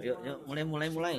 [0.00, 1.16] Yuk, yuk, mulai, mulai, mulai.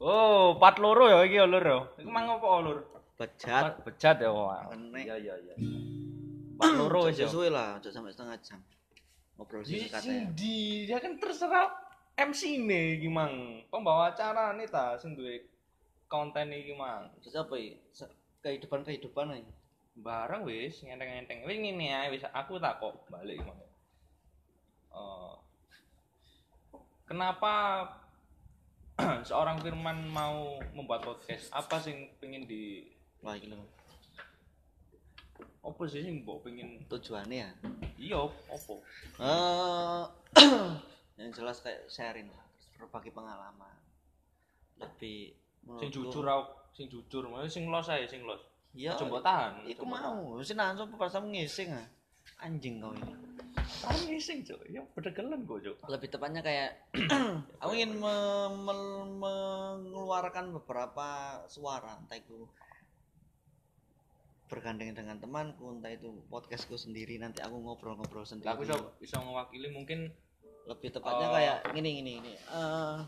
[0.00, 1.78] Oh, pat loro ya iki ya, lur ya.
[2.00, 2.78] Iku mang apa lur?
[3.20, 3.84] Bejat.
[3.84, 4.32] Bejat ya.
[4.72, 5.04] Enek.
[5.04, 5.54] Iya iya iya.
[6.56, 7.28] Pat loro wis ya.
[7.28, 8.60] Sesuai lah, aja sampai setengah jam.
[9.36, 10.24] Ngobrol Di singkat ya.
[10.32, 10.56] di
[10.88, 11.68] dia kan terserah
[12.16, 13.60] MC ne iki mang.
[13.68, 15.44] Pembawa acara nih ta sing duwe
[16.08, 17.12] konten iki mang.
[17.20, 17.56] Terus apa?
[17.92, 19.52] Se- Kehidupan-kehidupan aja.
[20.00, 21.44] Barang wis ngenteng-ngenteng.
[21.44, 23.60] Wis ngene ae wis aku tak kok balik iki mang.
[24.96, 25.34] Eh,
[27.10, 27.82] kenapa
[29.28, 31.50] seorang Firman mau membuat podcast?
[31.50, 32.86] Apa sing pengen di
[33.20, 33.58] Wah, ini
[35.60, 37.50] apa sih sing mbok pengen Tujuannya ya.
[38.00, 38.16] iya
[38.48, 38.74] apa?
[39.20, 40.02] Eh,
[41.20, 42.46] yang jelas kayak sharing lah,
[42.80, 43.76] berbagi pengalaman.
[44.80, 45.36] Lebih
[45.76, 48.40] Sing jujur aku, sing jujur, maksudnya sing los ae sing los.
[48.72, 48.96] Iya.
[48.96, 49.68] Coba tahan.
[49.68, 51.86] Iku mau, sih nanti pas ngising ah.
[52.40, 53.12] Anjing kau ini.
[53.80, 54.60] Ngising, Cuk.
[54.68, 55.76] Ya bedegelan kok, Cuk.
[55.86, 56.70] lebih tepatnya kayak
[57.62, 61.08] aku ingin me- me- mengeluarkan beberapa
[61.46, 62.48] suara entah itu
[64.50, 69.70] bergandeng dengan temanku entah itu podcastku sendiri nanti aku ngobrol-ngobrol sendiri aku iso iso ngewakili
[69.70, 70.10] mungkin
[70.66, 71.34] lebih tepatnya Oh.
[71.38, 72.98] kayak gini gini gini Eh,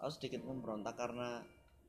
[0.00, 1.44] aku sedikit memberontak karena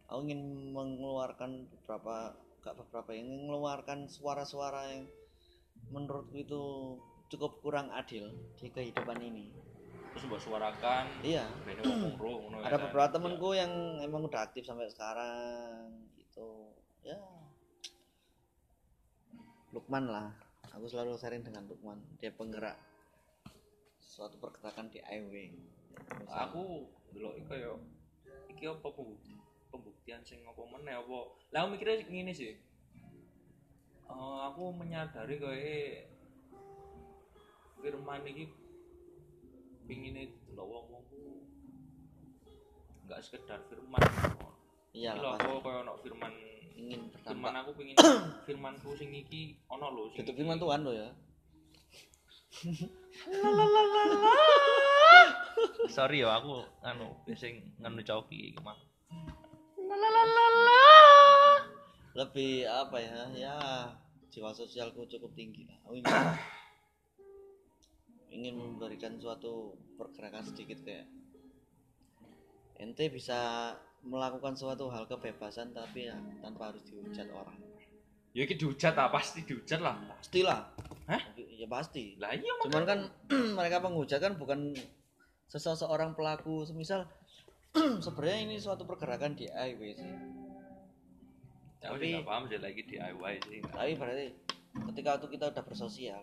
[0.05, 0.43] aku ingin
[0.75, 5.07] mengeluarkan beberapa gak beberapa ingin mengeluarkan suara-suara yang
[5.89, 6.63] menurutku itu
[7.29, 9.49] cukup kurang adil di kehidupan ini.
[10.15, 11.43] Terus mbok suarakan iya
[11.83, 12.83] ngomong ya ada kan.
[12.87, 16.71] beberapa temenku yang emang udah aktif sampai sekarang gitu.
[17.03, 17.19] Ya.
[19.75, 20.31] Lukman lah.
[20.71, 21.99] Aku selalu sharing dengan Lukman.
[22.19, 22.79] Dia penggerak
[23.99, 25.51] suatu pergerakan di IW
[25.95, 27.71] Ya, aku delok iki kaya
[28.51, 29.15] iki apa bu
[29.71, 31.19] pembuktian sing apa meneh apa?
[31.55, 32.55] Lah mikirnya ngene sih
[34.05, 36.13] Eh, aku menyadari kayak
[37.81, 38.49] Firman iki
[39.85, 40.17] pingin
[40.49, 41.17] delok wong-wong ku
[43.05, 44.01] nggak sekedar Firman.
[44.95, 46.33] Iya lah aku kaya ono Firman.
[46.75, 47.95] Ingin Firman aku pingin
[48.49, 51.09] Firmanku sing iki ono lho sing itu firman Tuhan lo ya.
[55.95, 58.77] Sorry ya aku anu sing nganu coki iki mah.
[62.15, 63.27] lebih apa ya?
[63.35, 63.59] Ya
[64.35, 65.63] jiwa sosialku cukup tinggi.
[65.63, 66.11] Lah aku ingin,
[68.35, 71.07] ingin memberikan suatu pergerakan sedikit kayak
[72.75, 73.71] ente bisa
[74.03, 77.55] melakukan suatu hal kebebasan tapi ya tanpa harus dihujat orang.
[78.35, 79.95] Ya iki dihujat ah, pasti dihujat lah.
[80.19, 80.67] pastilah.
[81.07, 81.21] Hah?
[81.39, 82.19] ya pasti.
[82.19, 82.99] Lah iya cuman kan
[83.57, 84.75] mereka penghujat kan bukan
[85.47, 86.67] seseorang pelaku.
[86.67, 87.07] Semisal
[88.03, 90.34] sebenarnya ini suatu pergerakan DIY sih
[91.85, 93.59] Tapi enggak paham sih lagi DIY sih.
[93.69, 94.27] tapi berarti
[94.91, 96.21] ketika itu kita udah bersosial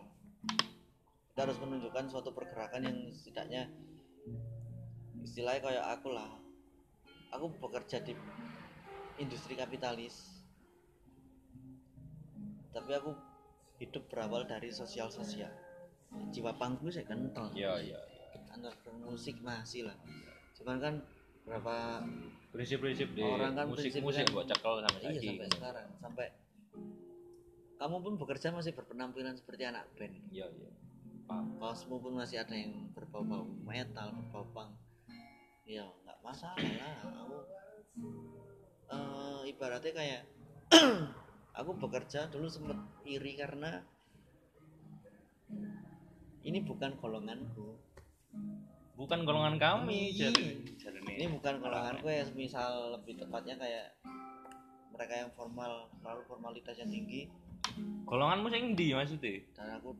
[1.33, 3.73] kita harus menunjukkan suatu pergerakan yang setidaknya
[5.25, 6.28] istilahnya kayak aku lah.
[7.33, 8.12] Aku bekerja di
[9.17, 10.45] industri kapitalis.
[12.77, 13.17] Tapi aku
[13.81, 15.49] hidup berawal dari sosial sosial
[16.33, 17.49] jiwa pangku saya kental.
[17.56, 18.00] Iya iya.
[18.53, 19.97] underground musik masih lah.
[20.53, 20.94] Cuman kan
[21.43, 22.05] berapa
[22.53, 25.89] Prinsip-prinsip di Orang kan musik-musik prinsipnya- buat cekel sampai iya sampai sekarang.
[26.05, 26.27] Sampai
[27.81, 30.13] kamu pun bekerja masih berpenampilan seperti anak band.
[30.29, 30.71] Iya iya.
[31.25, 31.57] Paham.
[31.57, 34.71] kaosmu pun masih ada yang berbau-bau metal berbau punk.
[35.65, 36.97] Ya nggak masalah lah.
[37.25, 37.37] Aku
[38.93, 40.23] eh, ibaratnya kayak
[41.59, 42.77] aku bekerja dulu sempet
[43.09, 43.81] iri karena
[46.45, 47.81] ini bukan golonganku
[49.03, 50.63] Bukan golongan kami jadi
[51.13, 53.87] ini bukan golonganku ya misal lebih tepatnya kayak
[54.95, 57.27] mereka yang formal terlalu formalitas yang tinggi
[58.07, 59.43] Golonganmu sing ndi maksudnya?
[59.53, 59.91] dan aku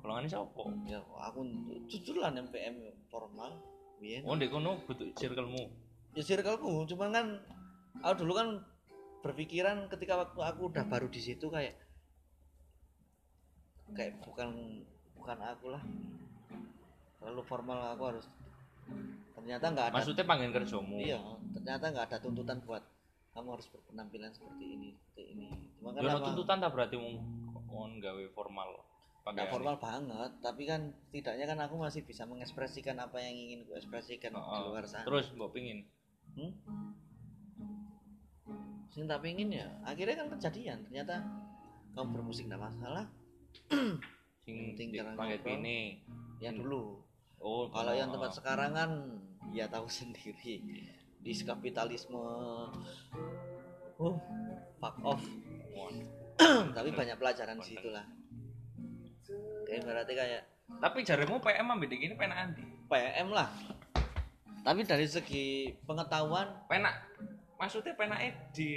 [0.00, 0.62] Golongannya siapa?
[0.84, 1.40] ya aku
[1.86, 2.76] jujur lah NPM
[3.08, 3.60] formal
[4.00, 5.68] biyen Oh, ndek kono bentuk circlemu.
[6.16, 7.26] ya circleku cuman kan
[8.00, 8.48] aku dulu kan
[9.20, 11.76] berpikiran ketika waktu aku udah baru di situ kayak
[13.92, 14.80] kayak bukan
[15.14, 15.84] bukan aku lah
[17.24, 18.26] terlalu formal aku harus
[19.34, 21.00] ternyata nggak ada Maksudnya panggen kerjamu.
[21.00, 21.16] iya
[21.52, 22.84] ternyata nggak ada tuntutan buat
[23.32, 27.16] kamu harus berpenampilan seperti ini seperti ini cuma kan Ya tuntutan tak berarti mau
[27.64, 28.68] mau gawe formal.
[29.24, 33.72] nggak formal banget tapi kan setidaknya kan aku masih bisa mengekspresikan apa yang ingin ku
[33.72, 34.60] ekspresikan di Heeh.
[34.68, 35.80] luar sana Terus mbok pingin
[36.36, 36.52] hmm?
[38.88, 41.24] sing tak pingin ya akhirnya kan kejadian ternyata
[41.92, 43.08] kamu bermusik nggak masalah
[44.44, 45.56] sing Penting di pakai ngobrol.
[45.58, 45.78] ini.
[46.38, 47.00] ya dulu
[47.44, 48.16] Oh, kalau yang oh.
[48.16, 48.90] tempat sekarang kan
[49.52, 50.64] ya tahu sendiri.
[51.20, 52.24] Di kapitalisme
[54.00, 54.16] uh
[54.80, 55.22] fuck off.
[56.76, 58.04] Tapi banyak pelajaran di situ lah.
[59.68, 60.42] Kayak berarti kayak
[60.80, 62.64] Tapi jarimu PM ambek ini penak andi.
[62.88, 63.52] PM lah.
[64.64, 66.96] Tapi dari segi pengetahuan Penak
[67.60, 68.72] maksudnya penaknya di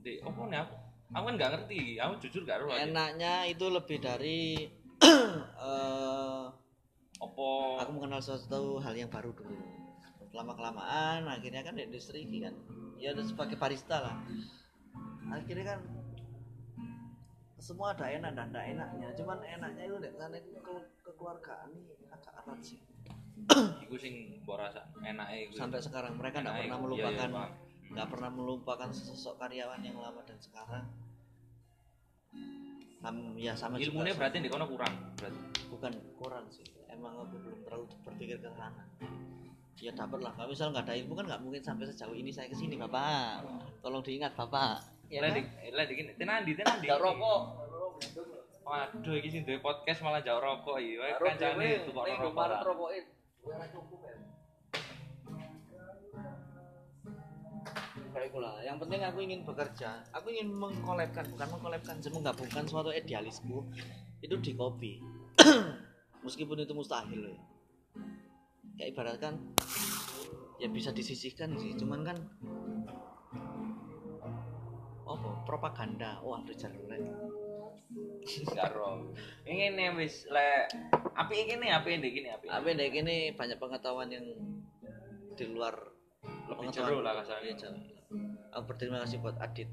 [0.00, 0.74] di apa nih aku?
[1.14, 4.66] Aku kan nggak ngerti aku jujur gak tahu enaknya itu lebih dari
[5.06, 6.35] eh
[7.16, 7.48] apa
[7.80, 9.56] aku mengenal sesuatu hal yang baru dulu.
[10.36, 12.54] Lama kelamaan akhirnya kan di industri ini kan
[13.00, 14.16] ya udah sebagai barista lah.
[15.32, 15.80] Akhirnya kan
[17.56, 19.08] semua ada enak dan ada enaknya.
[19.16, 20.74] Cuman enaknya itu dek sana itu ke
[21.08, 22.78] kekeluargaan ini agak erat sih.
[23.88, 25.60] Iku sing mbok rasa enake iku.
[25.60, 26.60] sampai sekarang mereka pernah iku.
[26.60, 27.52] Iya, iya, melupakan paham.
[27.86, 30.84] nggak pernah melupakan sosok karyawan yang lama dan sekarang.
[33.00, 35.40] Sam- ya sama ilmunya berarti di kono kurang berarti.
[35.70, 38.82] Bukan kurang sih emang aku belum terlalu berpikir ke sana
[39.76, 42.48] ya dapat lah kalau misal nggak ada ilmu kan nggak mungkin sampai sejauh ini saya
[42.48, 43.44] ke sini bapak
[43.84, 44.80] tolong diingat bapak
[45.12, 45.44] ya lah kan?
[45.44, 47.40] di lah di gini tenandi tenandi Nggak rokok
[48.66, 52.56] waduh iki sing duwe podcast malah jauh rokok iya kancane dhewe, tukok ning rokok Indomaret
[52.56, 52.66] lah.
[52.66, 53.04] rokokin.
[53.46, 53.98] Gue ora cukup.
[58.10, 58.52] Kayak gula.
[58.64, 59.90] Yang penting aku ingin bekerja.
[60.16, 63.62] Aku ingin mengkolabkan, bukan mengkolabkan, menggabungkan suatu idealisku
[64.18, 64.98] itu di kopi.
[66.26, 67.38] Meskipun itu mustahil ya.
[68.76, 69.38] Ya ibaratkan
[70.58, 72.18] ya bisa disisihkan sih, cuman kan
[75.06, 76.90] apa propaganda wah ada jalur
[78.58, 79.14] Karo.
[79.46, 80.66] Ini nih wis le
[81.14, 82.50] api ini api ini gini api.
[82.50, 84.26] dek ini banyak pengetahuan yang
[85.38, 85.72] di luar
[86.50, 87.54] Lebih pengetahuan jero lah kasarnya.
[88.50, 89.70] aku berterima kasih buat Adit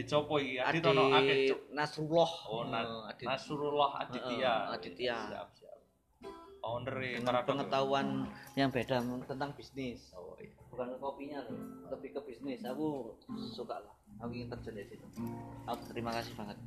[0.00, 0.56] Dicopo iki.
[0.56, 1.38] Adit Adit ono akeh.
[1.70, 4.54] Nasrullah Oh, Na- Eh, Adit Nasrullah Aditya.
[4.64, 5.16] Heeh, Aditya.
[5.28, 5.76] Siap, siap.
[6.60, 7.48] Owner e dengan Karadok.
[7.48, 8.06] pengetahuan
[8.52, 10.52] yang beda tentang bisnis Oh iya.
[10.68, 11.56] bukan ke kopinya loh
[11.88, 13.16] lebih ke bisnis aku
[13.48, 15.06] suka lah aku ingin terjun di situ
[15.64, 16.60] aku terima kasih banget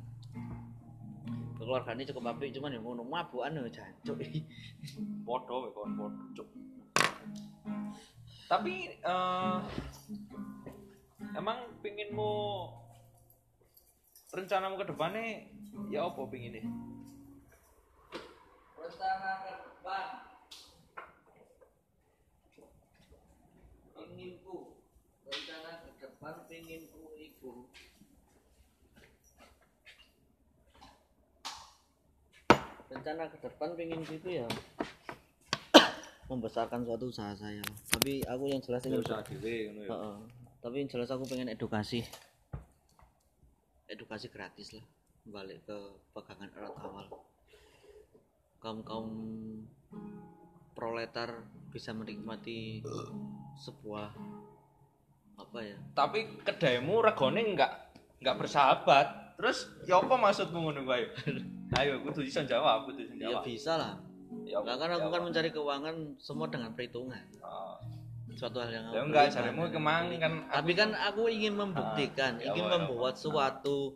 [1.54, 4.18] keluarganya cukup apik cuman yang ngono mabukan ya jancuk
[5.22, 5.94] Podo we kon
[6.34, 6.48] cuk.
[8.44, 9.58] Tapi eh
[11.32, 12.32] emang pinginmu
[14.34, 15.46] rencanamu ke depannya
[15.94, 16.66] ya apa pingin nih?
[18.74, 20.06] rencana ke depan
[23.94, 24.58] inginku
[25.24, 27.52] rencana ke depan inginku iku
[32.90, 34.48] rencana ke depan inginku itu ya
[36.26, 37.62] membesarkan suatu usaha saya
[37.94, 39.88] tapi aku yang jelas ingin usaha dhewe ngono ya.
[39.94, 40.16] Heeh.
[40.58, 42.02] tapi yang jelas aku pengen edukasi
[44.14, 44.86] edukasi gratis lah
[45.26, 45.74] balik ke
[46.14, 47.06] pegangan erat awal
[48.62, 49.10] kaum kaum
[50.70, 51.42] proletar
[51.74, 52.78] bisa menikmati
[53.58, 54.14] sebuah
[55.34, 57.90] apa ya Tapi kedaimu regane enggak
[58.22, 59.06] enggak bersahabat.
[59.34, 61.10] Terus ya apa maksudmu ngono kuwi?
[61.82, 63.42] Ayo kudu iso jawab, kudu iso ya jawab.
[63.42, 63.94] bisa lah
[64.44, 67.78] Ya, Nah, kan aku kan mencari keuangan semua dengan perhitungan Ah.
[68.30, 72.38] suatu hal yang Ya aku enggak, jarimu kemang kan tapi kan aku ingin membuktikan Ah,
[72.40, 73.94] ya ingin ya membuat suatu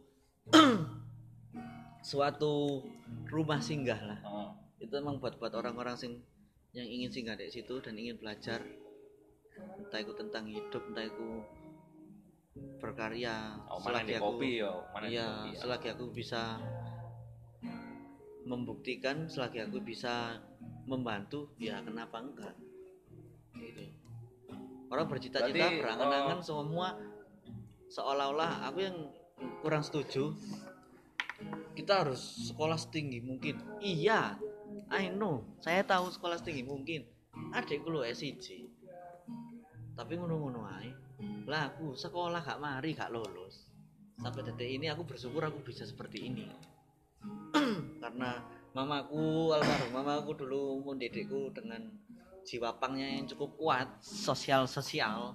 [2.04, 2.82] suatu
[3.28, 4.50] rumah singgah lah Ah.
[4.78, 6.12] itu emang buat buat orang-orang sing
[6.72, 8.62] yang ingin singgah di situ dan ingin belajar
[9.76, 11.28] entah itu tentang hidup entah itu
[12.78, 14.62] berkarya Oh, di aku kopi di
[15.10, 15.50] iya kopi.
[15.50, 15.58] ya.
[15.58, 16.42] selagi aku bisa
[18.44, 20.40] membuktikan selagi aku bisa
[20.88, 22.54] membantu ya kenapa enggak
[23.54, 23.84] gitu
[24.88, 26.96] orang bercita-cita berangan-angan semua
[27.88, 28.96] seolah-olah aku yang
[29.60, 30.34] kurang setuju
[31.78, 33.62] kita harus sekolah setinggi mungkin.
[33.78, 34.34] Iya
[34.90, 35.46] I know.
[35.62, 37.06] Saya tahu sekolah setinggi mungkin.
[37.54, 38.66] Adikku lo SIJ
[39.98, 40.94] tapi ngono-ngono ae.
[41.50, 43.66] Lah aku sekolah gak mari gak lulus.
[44.22, 46.46] Sampai detik ini aku bersyukur aku bisa seperti ini.
[48.02, 48.38] Karena
[48.70, 51.90] mamaku almarhum mamaku dulu mendidikku dengan
[52.46, 55.34] jiwa pangnya yang cukup kuat sosial sosial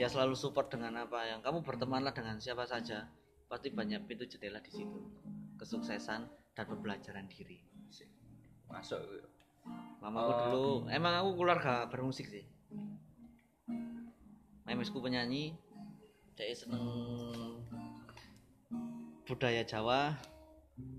[0.00, 1.28] dia selalu support dengan apa?
[1.28, 3.04] Yang kamu bertemanlah dengan siapa saja
[3.52, 4.96] pasti banyak pintu jendela di situ.
[5.60, 6.24] Kesuksesan
[6.56, 7.60] dan pembelajaran diri.
[8.72, 8.96] Masuk.
[10.00, 10.38] mamaku Oh.
[10.40, 12.48] dulu emang aku keluarga bermusik sih.
[14.64, 15.52] Memesku penyanyi.
[16.32, 16.80] Dia seneng
[19.28, 20.16] budaya Jawa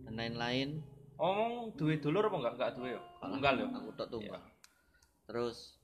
[0.06, 0.78] dan lain-lain.
[1.18, 2.54] Ngomong duwe dulur apa enggak?
[2.54, 3.02] Enggak yo.
[3.26, 3.52] Enggak.
[3.58, 3.66] Yo.
[3.66, 4.42] aku tak tunggal.
[5.26, 5.81] Terus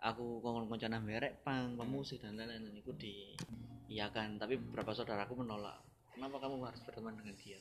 [0.00, 5.84] aku kongkon koncana merek pang pemusik dan lain-lain itu diiyakan tapi beberapa saudaraku menolak.
[6.16, 7.60] Kenapa kamu harus berteman dengan dia?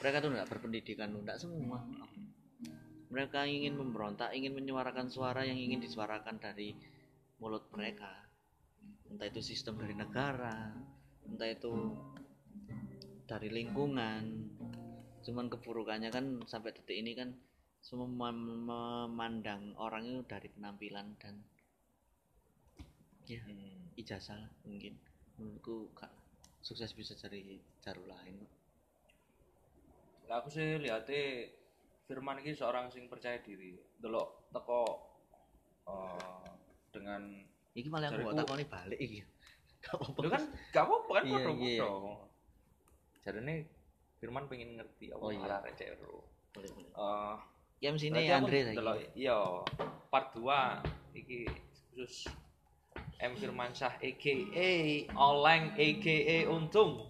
[0.00, 1.80] Mereka tuh tidak berpendidikan tidak semua.
[3.12, 6.76] Mereka ingin memberontak ingin menyuarakan suara yang ingin disuarakan dari
[7.40, 8.10] mulut mereka.
[9.06, 10.72] Entah itu sistem dari negara
[11.26, 11.72] entah itu
[13.26, 14.22] dari lingkungan.
[15.26, 17.34] Cuman keburukannya kan sampai detik ini kan
[17.82, 21.38] semua mem- memandang orang itu dari penampilan dan
[23.26, 23.90] ya Hmm.
[23.94, 24.94] ijazah lah mungkin
[25.34, 26.10] menurutku gak
[26.60, 28.52] sukses bisa cari jalur lain kok.
[30.28, 31.50] Aku sih lihatnya
[32.04, 33.74] Firman ini seorang sing percaya diri.
[33.96, 34.82] Delok teko
[35.84, 36.50] eh,
[36.90, 37.22] dengan
[37.72, 39.20] iki malah aku takoni balik iki
[39.82, 40.42] gak apa-apa Lu kan
[40.72, 41.86] gak apa-apa kan Iya, iya.
[43.20, 43.54] Jadinya
[44.16, 45.40] Firman pengen ngerti apa Oh, iya.
[45.40, 46.22] malah receh boleh
[46.54, 47.34] boleh Eh,
[47.78, 49.36] ya sini berarti aku Andre lagi delok iya
[50.08, 50.40] part 2
[51.14, 51.38] iki
[51.92, 52.30] khusus
[53.20, 53.32] M.
[53.36, 54.34] Firmansyah aka
[55.16, 57.08] Oleng aka Untung.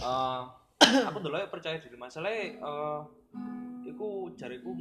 [0.00, 0.42] Eh,
[1.08, 1.94] aku dulu percaya diri.
[1.94, 2.98] Masalahnya eh
[3.90, 4.72] iku jariku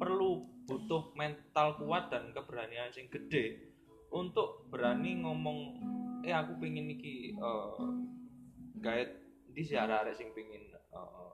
[0.00, 3.70] perlu butuh mental kuat dan keberanian sing gede
[4.10, 5.58] untuk berani ngomong
[6.26, 7.34] eh aku pengen iki
[8.80, 9.12] guide
[9.50, 11.32] di si arek sing pengen eh,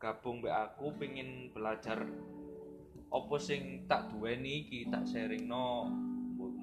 [0.00, 2.02] gabung be aku pengen belajar
[3.12, 5.86] opo sing tak duweni iki tak sharing no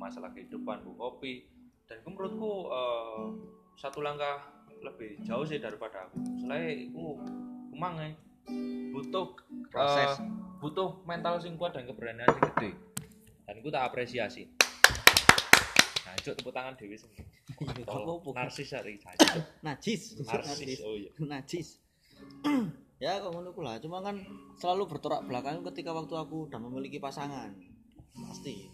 [0.02, 1.46] masalah kehidupan bu kopi.
[1.86, 3.26] Dan itu menurutku eh,
[3.78, 4.42] satu langkah
[4.82, 6.18] lebih jauh sih daripada aku.
[6.42, 7.22] Selain itu
[7.72, 8.18] emang eh,
[8.90, 9.38] butuh
[9.70, 10.18] proses.
[10.18, 10.26] eh,
[10.58, 12.72] butuh mental sing kuat dan keberanian sing gede.
[13.46, 14.50] Dan itu tak apresiasi.
[16.02, 17.30] Jancuk tepuk tangan Dewi sendiri.
[18.34, 19.30] Narsis hari najis.
[20.28, 20.80] Narsis.
[20.82, 21.12] Oh iya.
[21.38, 21.68] najis.
[23.02, 23.82] Ya kok ngono ku lah.
[23.82, 24.22] Cuma kan
[24.62, 27.50] selalu bertolak belakang ketika waktu aku udah memiliki pasangan.
[28.14, 28.70] Pasti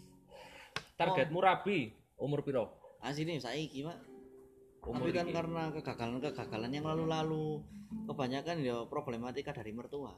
[0.98, 1.88] Targetmu rabi
[2.18, 2.74] umur piro?
[2.98, 3.94] asini saiki mak
[4.82, 5.34] Umur tapi kan iki.
[5.34, 7.62] karena kegagalan-kegagalan yang lalu-lalu
[8.04, 10.10] kebanyakan ya problematika dari mertua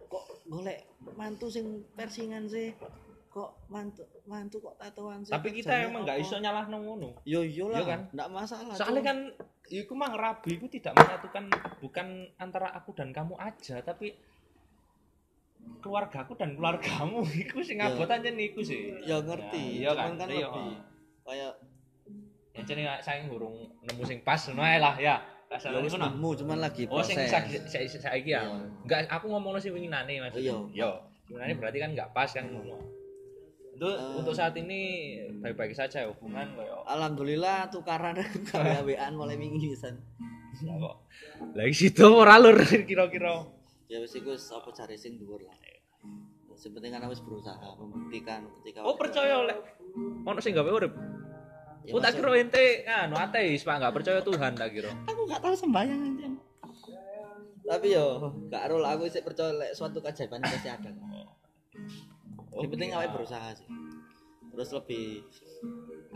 [0.00, 2.72] kok golek mantu sing persingan sih
[3.28, 7.08] kok mantu mantu kok tatoan sih Tapi kita emang nggak iso nyalahno ngono.
[7.24, 8.00] yo yo lah Iya kan?
[8.08, 9.18] nggak masalah Soalnya cuma- kan
[9.68, 11.44] iku mah rabi itu tidak menyatukan
[11.80, 14.14] bukan antara aku dan kamu aja, tapi
[15.78, 17.88] keluargaku dan keluargamu iku sing Ya.
[17.88, 18.96] ngabot aja niku sih.
[19.00, 20.18] ya ngerti Iya cuman kan?
[20.18, 20.48] kan Iya.
[20.48, 20.66] lebih
[21.22, 21.52] kayak
[22.54, 25.18] Ya jadi saya ngurung nemu sing pas ngono ae lah ya.
[25.50, 26.06] ya wis ngono.
[26.08, 28.40] nemu cuman lagi Oh sing proses saiki saiki saiki ya.
[28.40, 28.58] Iya.
[28.80, 30.34] Enggak aku ngomongno sing winginane Mas.
[30.34, 30.54] Iya.
[30.70, 30.90] Yo.
[31.26, 32.78] Winginane berarti kan enggak pas kan ngono.
[33.74, 34.14] Untuk, Eh.
[34.14, 34.80] untuk saat ini
[35.36, 38.14] baik-baik saja hubungan koyo alhamdulillah tukaran
[38.46, 39.98] gawe-gawean mulai minggu pisan
[40.62, 41.02] ya kok.
[41.52, 42.54] Lagi situ ora lur
[42.86, 43.42] kira-kira.
[43.88, 45.56] Ya wis iku wis apa cari sing dhuwur lah.
[46.54, 49.56] Sing penting kan wis berusaha membuktikan ketika Oh percaya oleh
[50.24, 50.92] ono sing gawe urip.
[51.84, 54.88] Ya, Oh tak kira ente anu ateis Pak enggak percaya Tuhan tak kira.
[55.04, 56.34] aku gak tahu sembahyang anjing.
[57.64, 60.88] Tapi yo gak ero lah aku sih percaya lek suatu keajaiban pasti ada.
[62.56, 63.68] Yang penting awake berusaha sih.
[64.54, 65.28] Terus lebih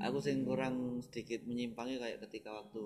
[0.01, 2.85] aku sing kurang sedikit menyimpangi kayak ketika waktu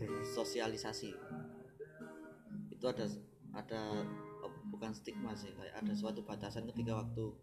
[0.00, 1.14] bersosialisasi
[2.86, 3.06] itu ada
[3.58, 3.82] ada
[4.46, 7.34] oh, bukan stigma sih kayak ada suatu batasan ketika waktu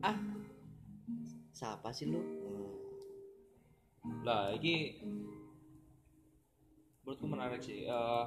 [0.00, 0.16] ah
[1.52, 2.20] siapa sih lu.
[4.24, 5.04] Lah iki
[7.04, 7.84] menurutku menarik sih.
[7.84, 8.26] Eh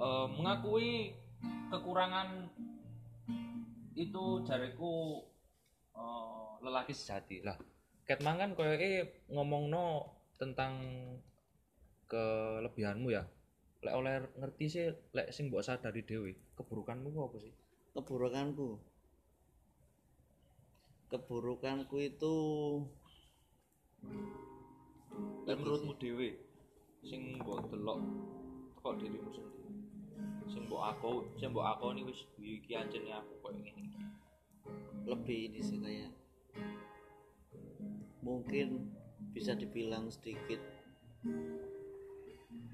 [0.00, 1.12] eh, mengakui
[1.68, 2.48] kekurangan
[3.92, 5.20] itu jariku
[5.92, 7.60] eh, lelaki sejati lah.
[8.08, 10.08] Ket mangan koyoke ngomongno
[10.40, 10.80] tentang
[12.14, 13.26] kelebihanmu ya.
[13.82, 17.54] Lek oleh ngerti sih lek sing mbok sadari dhewe, keburukanmu apa sih?
[17.94, 18.82] keburukanku
[21.06, 22.34] keburukanku itu
[25.46, 26.34] Lek menurutmu dhewe
[27.06, 28.00] sing mbok delok
[28.80, 29.70] kok dirimu sendiri.
[30.48, 34.02] Sing mbok aku, sing mbok aku ini wis iki anjene aku koyo ngene iki.
[35.04, 36.12] lebih ini sih kayak
[38.24, 38.88] mungkin
[39.36, 40.60] bisa dibilang sedikit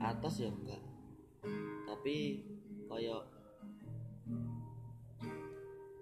[0.00, 0.80] atas ya enggak.
[1.84, 2.16] Tapi
[2.88, 3.22] kayak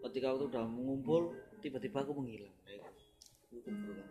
[0.09, 2.55] ketika aku udah mengumpul tiba-tiba aku menghilang.
[2.63, 2.89] Kayak
[3.51, 4.07] itu keburukan.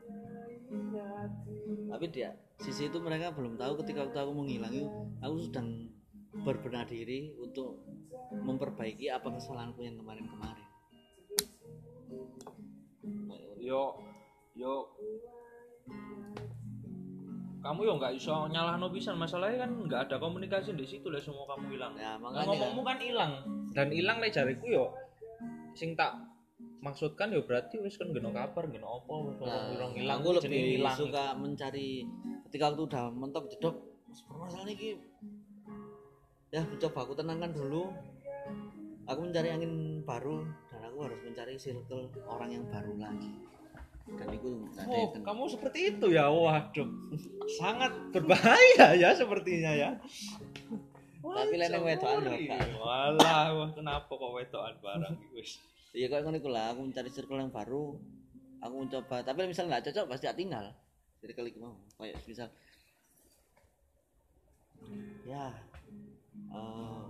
[1.88, 4.90] tapi dia sisi itu mereka belum tahu ketika waktu aku menghilang itu
[5.24, 5.88] aku sedang
[6.44, 7.86] berbenah diri untuk
[8.34, 10.68] memperbaiki apa kesalahanku yang kemarin-kemarin.
[13.62, 13.96] Yo
[14.58, 14.92] yo
[17.68, 19.20] kamu yo nggak iso nyalahno pisan.
[19.20, 21.94] Masalahnya kan nggak ada komunikasi di situ lah semua kamu hilang.
[22.00, 23.32] ya Nah, ngomongmu kan hilang.
[23.76, 24.86] Dan hilang lek jariku yo
[25.76, 26.16] sing tak
[26.80, 30.80] maksudkan yo berarti wis kan geno kabar geno apa wis Nah, orang hilang aku lebih
[30.80, 30.96] hilang.
[30.96, 32.08] suka mencari
[32.48, 33.76] ketika waktu udah mentok jedok
[34.08, 34.96] permasalahan ini
[36.50, 37.92] ya mencoba aku tenangkan dulu.
[39.08, 43.32] Aku mencari angin baru dan aku harus mencari circle orang yang baru lagi
[44.16, 46.32] dan itu Oh, kamu seperti itu ya.
[46.32, 46.88] Waduh.
[47.60, 49.90] Sangat berbahaya ya sepertinya ya.
[51.20, 52.80] Tapi lain wedokan Kak.
[52.80, 55.60] Walah, wah, kenapa kok wedokan barang wis.
[55.92, 58.00] Iya kok ngono lah, aku mencari circle yang baru.
[58.64, 60.66] Aku mencoba, tapi misalnya nggak cocok pasti tak tinggal.
[61.20, 61.76] Circle iki mau.
[62.00, 62.48] Kayak misal
[65.28, 65.52] ya
[66.56, 67.08] eh,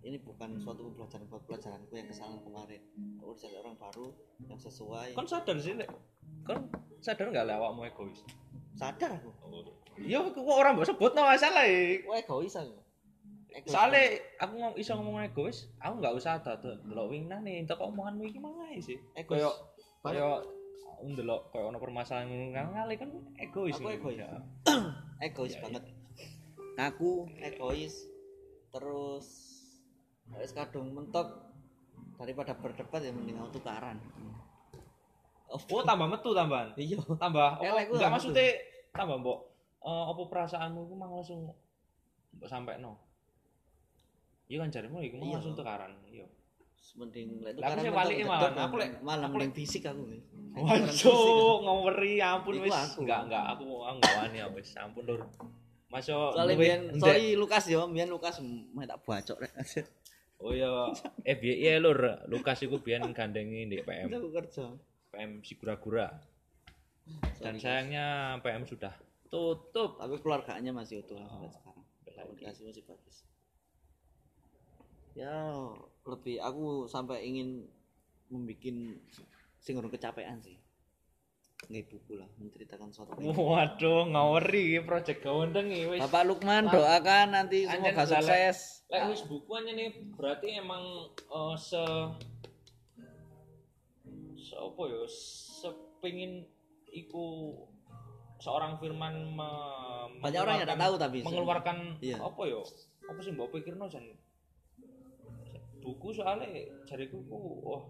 [0.00, 2.80] ini bukan suatu pembelajaran buat pelajaranku yang kesalahan kemarin.
[3.20, 4.08] Aku cari orang baru
[4.48, 5.12] yang sesuai.
[5.12, 5.90] Kon sadar sih, Lek.
[6.44, 6.72] Kon
[7.04, 8.24] sadar nggak lah awakmu egois?
[8.80, 9.30] sadar aku.
[10.00, 12.00] Iya, kok orang mbok sebut no masalah e.
[12.00, 12.72] Egois aku.
[13.52, 17.76] Egois Soalnya aku ngomong iso ngomong egois, aku nggak usah ada delok wingnah nih, entek
[17.76, 18.96] omonganmu iki mangae sih.
[19.12, 19.44] Egois.
[19.44, 19.54] Kayak
[20.00, 20.40] kayak
[21.04, 23.76] ndelok kayak ono permasalahan ngono ngale kan egois.
[23.76, 24.16] Aku egois.
[24.16, 24.28] Ya.
[25.28, 25.84] egois Ya, banget
[26.80, 28.08] aku egois
[28.72, 29.26] terus
[30.32, 31.26] wis kadung mentok
[32.14, 33.98] daripada berdebat ya mending aku tukaran
[35.50, 36.70] Oh, tambah metu tambahan.
[36.78, 37.58] iya Tambah?
[37.58, 38.54] Elek Enggak tambah maksudnya
[38.92, 39.38] tambah mbok
[39.80, 41.50] eh, apa perasaanmu iku mang langsung
[42.30, 42.94] mbok sampai no.
[44.46, 45.34] Iya kan jarimu iku mang Iya.
[45.34, 45.90] langsung tukaran.
[46.06, 46.26] Iya.
[46.92, 48.50] mending lek aku tukaran balik dedek, malah.
[48.62, 50.02] Aku lek- malah aku mending fisik aku
[50.52, 51.14] Waduh, fisik.
[51.60, 52.70] ngaweri ampun wis.
[52.70, 52.98] aku.
[53.02, 54.70] Enggak, enggak, aku aku enggak wani ya wis.
[54.76, 55.20] Ampun lur.
[55.88, 59.50] Masuk soalnya sorry Lukas yo biyen Lukas meh tak bacok rek
[60.40, 60.68] Oh iya,
[61.28, 62.00] eh biyen iya lur,
[62.32, 64.72] Lukas iku biyen gandengi di PM, aku kerja.
[65.12, 66.08] PM Sigura-gura.
[67.40, 68.92] Dan sayangnya PM sudah
[69.28, 69.96] tutup.
[69.96, 71.84] tapi keluarganya masih utuh lah sampai sekarang.
[72.20, 73.16] komunikasi masih bagus.
[75.16, 75.34] Ya
[76.04, 77.68] lebih aku sampai ingin
[78.28, 78.96] membuat
[79.60, 80.59] sing urung kecapean sih
[81.62, 83.14] nggak buku lah menceritakan suatu.
[83.20, 86.00] Waduh, ngaweri project gawendeng iki wis.
[86.02, 88.16] Bapak Lukman doakan nanti Anjen semoga dalek.
[88.24, 91.84] sukses Lek wis bukuannya nih berarti emang eh, se
[94.36, 96.42] se apa ya sepengin
[96.90, 97.54] iku
[98.36, 102.18] seorang firman me- banyak orang yang tidak tahu tapi mengeluarkan Iya.
[102.18, 102.58] apa ya
[103.04, 104.02] apa sih mbak pikirno jan
[105.78, 106.50] buku soalnya
[106.84, 107.82] jariku ku wah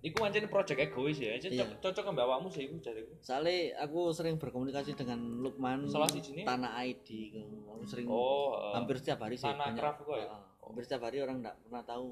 [0.00, 1.76] iku pancen project egois ya Jadi Iya.
[1.76, 6.72] cocok mbak awakmu sih iku jariku soalnya aku sering berkomunikasi dengan Lukman salah sijine Tanah
[6.78, 7.36] ID
[7.66, 10.24] aku sering oh eh, hampir setiap hari sih Tanah banyak Craft kok ya?
[10.24, 10.40] Heeh.
[10.62, 12.06] hampir setiap hari orang tidak pernah tahu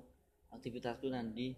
[0.51, 1.57] aktivitasku nanti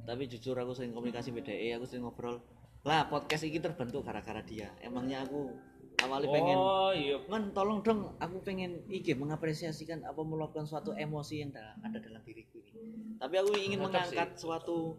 [0.00, 2.38] tapi jujur aku sering komunikasi BDE aku sering ngobrol
[2.80, 5.50] lah podcast ini terbentuk gara-gara dia emangnya aku
[5.98, 11.42] awalnya pengen oh iya Man, tolong dong, aku pengen iki mengapresiasikan apa meluapkan suatu emosi
[11.42, 13.18] yang da- ada dalam diriku ini.
[13.18, 14.38] Tapi aku ingin Cocok mengangkat sih.
[14.40, 14.94] suatu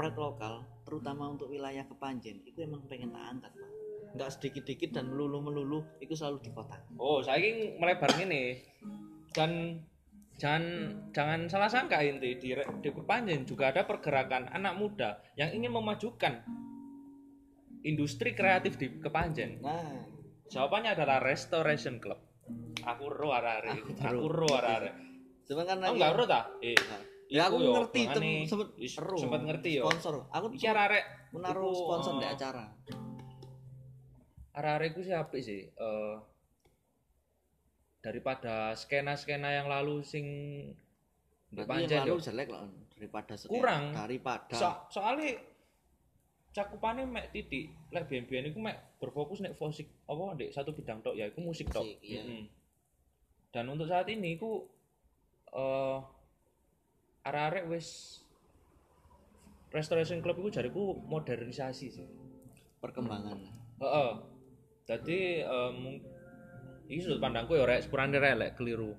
[0.00, 0.54] proyek lokal,
[0.88, 2.40] terutama untuk wilayah Kepanjen.
[2.48, 3.70] Itu emang pengen tak angkat, Pak.
[4.16, 6.80] Enggak sedikit-dikit dan melulu-melulu, itu selalu di kota.
[6.96, 8.58] Oh, saya ingin melebar gini.
[9.30, 9.78] Dan
[10.40, 10.64] jangan
[11.12, 16.42] jangan salah sangka inti di di Kepanjen juga ada pergerakan anak muda yang ingin memajukan
[17.84, 19.60] industri kreatif di Kepanjen.
[19.60, 20.10] Nah,
[20.50, 22.18] Jawabannya adalah Restoration Club.
[22.82, 23.70] Aku ro arare.
[24.02, 24.50] Aku ro.
[24.50, 24.90] arare.
[25.46, 26.50] cuman kan Oh, enggak ro ta?
[26.58, 26.74] Eh,
[27.30, 28.00] Ya iku aku yo, ngerti,
[28.50, 28.68] sempet,
[29.22, 29.86] sempet ngerti yo.
[29.86, 30.26] Sponsor.
[30.34, 32.64] Aku Iki arek menaruh iku, sponsor di eh, acara.
[34.50, 35.62] Arare ku sih apik sih.
[35.70, 36.16] Eh,
[38.02, 40.26] daripada skena-skena yang lalu sing
[41.50, 41.62] di
[42.06, 42.18] yo.
[42.18, 42.66] jelek loh
[42.96, 43.84] daripada sekian- Kurang.
[43.94, 45.38] daripada So, soalnya
[46.50, 51.14] cakupannya mek titik lek biyen-biyen iku mek berfokus nek musik apa ndek satu bidang tok
[51.14, 51.86] yaiku musik tok.
[51.86, 52.22] Musik, iya.
[52.26, 52.44] Mm-mm.
[53.50, 54.66] Dan untuk saat ini iku
[55.50, 55.98] eh
[57.22, 58.20] arek-arek wis
[59.70, 62.08] Restoration Club iku jariku modernisasi sih.
[62.80, 63.36] perkembangan.
[63.76, 64.12] Heeh.
[64.88, 66.00] Dadi eh, mung-
[66.88, 68.96] iki sudut pandangku ya rek sepurane rek keliru.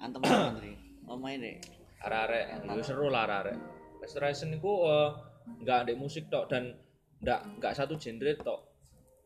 [0.00, 0.72] Antem Andri.
[1.04, 1.60] Oh main deh.
[1.98, 3.58] arek-arek yo seru lah arek
[3.98, 5.10] restoration iku eh,
[5.60, 6.72] nggak ada musik tok dan
[7.18, 8.60] nggak nggak satu genre tok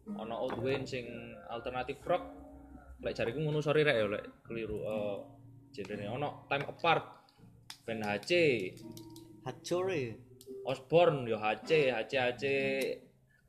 [0.09, 1.05] ono old wind sing
[1.53, 2.25] alternatif rock
[3.05, 5.17] lek jariku ngono sorry rek ya lek keliru eh
[5.77, 7.22] genre ono time apart
[7.85, 8.31] band HC
[9.45, 10.33] Hacore.
[10.63, 12.45] Osborne yo HC HC HC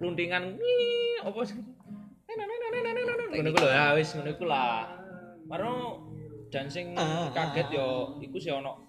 [0.01, 1.61] kluntingan wih, apa sih
[3.33, 4.89] ngono iku lho ya wis ngono iku lah
[5.45, 6.01] Baru
[6.49, 8.81] dan sing Ah, kaget yo iku sih ono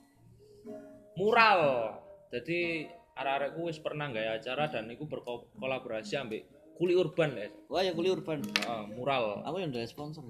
[1.21, 1.93] mural.
[2.33, 6.43] Jadi arek-arekku wis pernah gawe acara dan iku berkolaborasi ambek
[6.75, 7.49] Kuli Urban ya.
[7.71, 8.43] Wah ya kuli urban.
[8.43, 9.47] Heeh, mural.
[9.47, 10.27] Aku yang dari sponsor.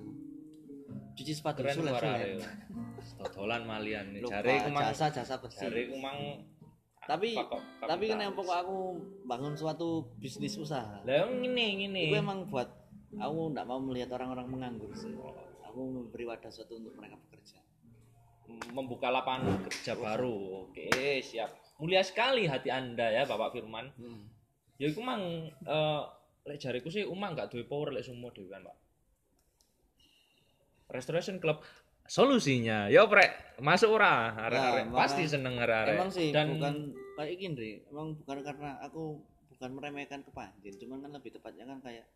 [1.14, 2.52] Cuci sepatu Keren sulet suara sulet.
[3.22, 5.70] Dodolan malian Jare iku mang jasa jasa bersih.
[5.70, 6.18] jare iku mang
[7.04, 8.12] Tapi apa kok tapi kapitalis.
[8.16, 8.78] kenapa kok aku
[9.28, 11.04] bangun suatu bisnis usaha?
[11.04, 12.02] Lah ngene ngene.
[12.08, 12.64] Itu emang buat
[13.14, 15.12] aku nggak mau melihat orang-orang menganggur sih.
[15.68, 17.60] Aku memberi wadah suatu untuk mereka bekerja.
[18.76, 20.68] membuka lapangan kerja baru.
[20.68, 21.48] Oke, siap.
[21.80, 23.88] Mulia sekali hati Anda ya, Bapak Firman.
[23.96, 24.28] Hmm.
[24.76, 26.02] Ya iku mang eh
[26.44, 28.76] lek jariku sih umang gak duwe power lek sumo dhewe kan, Pak.
[30.94, 31.58] Restoration Club
[32.06, 32.86] solusinya.
[32.86, 34.30] Ya prek masuk ora?
[34.46, 34.84] Arek-arek.
[34.88, 35.98] Nah, pasti seneng arek-arek.
[35.98, 39.18] emang sih dan bukan kayak gini emang bukan karena aku
[39.54, 42.06] bukan meremehkan kepanjen cuman kan lebih tepatnya kan kayak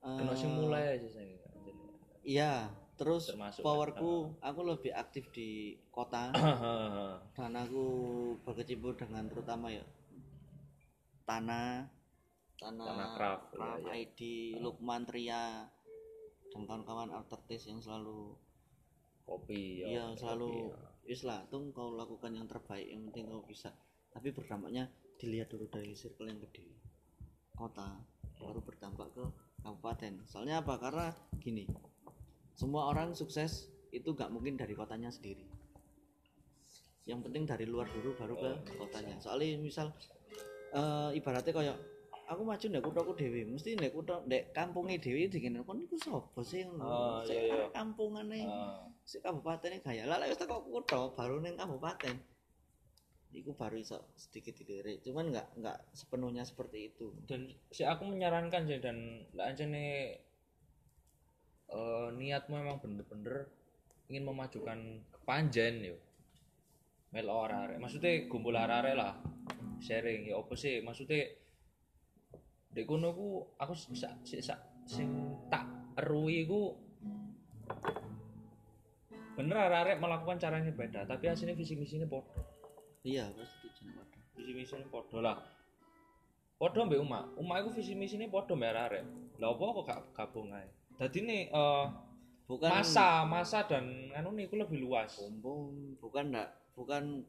[0.00, 1.28] kena sing mulai aja sing
[2.24, 6.34] iya terus Termasuk, powerku aku lebih aktif di kota.
[7.38, 7.84] Dan aku
[8.42, 9.86] berkecimpung dengan terutama ya
[11.22, 11.86] tanah
[12.58, 13.92] tanah, Tanah craft, iya, Craft iya.
[14.02, 14.20] ID
[14.58, 15.62] Lukman Tria
[16.52, 18.32] dan kawan-kawan artis yang selalu
[19.28, 20.78] kopi ya, iya kopi, selalu ya.
[21.04, 23.72] wis lah tuh kau lakukan yang terbaik yang penting kau bisa.
[24.08, 24.88] Tapi berdampaknya
[25.20, 26.64] dilihat dulu dari circle yang gede.
[27.52, 28.00] Kota
[28.40, 29.24] baru berdampak ke
[29.60, 30.24] kabupaten.
[30.24, 30.80] Soalnya apa?
[30.80, 31.68] Karena gini
[32.58, 35.46] semua orang sukses itu gak mungkin dari kotanya sendiri.
[37.06, 39.16] Yang penting dari luar dulu baru ke kotanya.
[39.22, 39.94] soalnya misal
[40.74, 41.78] eh, ibaratnya kayak
[42.28, 46.40] aku maju ndek kuthaku dhewe mesti ndek kutha ndek kampunge dhewe dikene kon iku sapa
[46.44, 46.84] sih ngono?
[46.84, 47.54] Oh, Sik iya, iya.
[47.56, 48.40] arek kampungane.
[49.08, 50.04] Si kabupaten gaya.
[50.04, 52.20] Lah wis teko kutha baru ning kabupaten.
[53.32, 57.16] Iku baru iso sedikit dilirik cuman nggak nggak sepenuhnya seperti itu.
[57.24, 60.20] Dan si aku menyarankan sih dan lah aja nih
[61.72, 63.48] eh, niatmu memang bener-bener
[64.12, 64.78] ingin memajukan
[65.16, 65.96] kepanjen yo.
[67.08, 69.16] Melo arare maksudnya gumpul arare lah.
[69.80, 70.84] Sharing ya apa sih?
[70.84, 71.47] Maksudnya
[72.78, 74.54] di kono ku aku sa, si, sa,
[74.86, 75.10] sing
[75.50, 75.66] tak
[75.98, 76.78] erui ku
[79.34, 82.46] bener arare melakukan caranya beda tapi hasilnya visi misinya bodoh
[83.02, 85.38] iya pasti tujuan pada visi misinya podo lah.
[86.58, 89.04] Podo mbak Uma Uma itu visi misinya podo mbak Arek
[89.42, 91.86] lah apa kok gak gabung aja jadi nih eh,
[92.50, 95.14] bukan masa masa dan anu nih lebih luas.
[96.02, 97.22] Bukan ndak bukan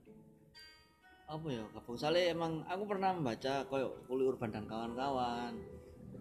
[1.29, 5.53] apa ya gabung soalnya emang aku pernah membaca koyo kuli urban dan kawan-kawan.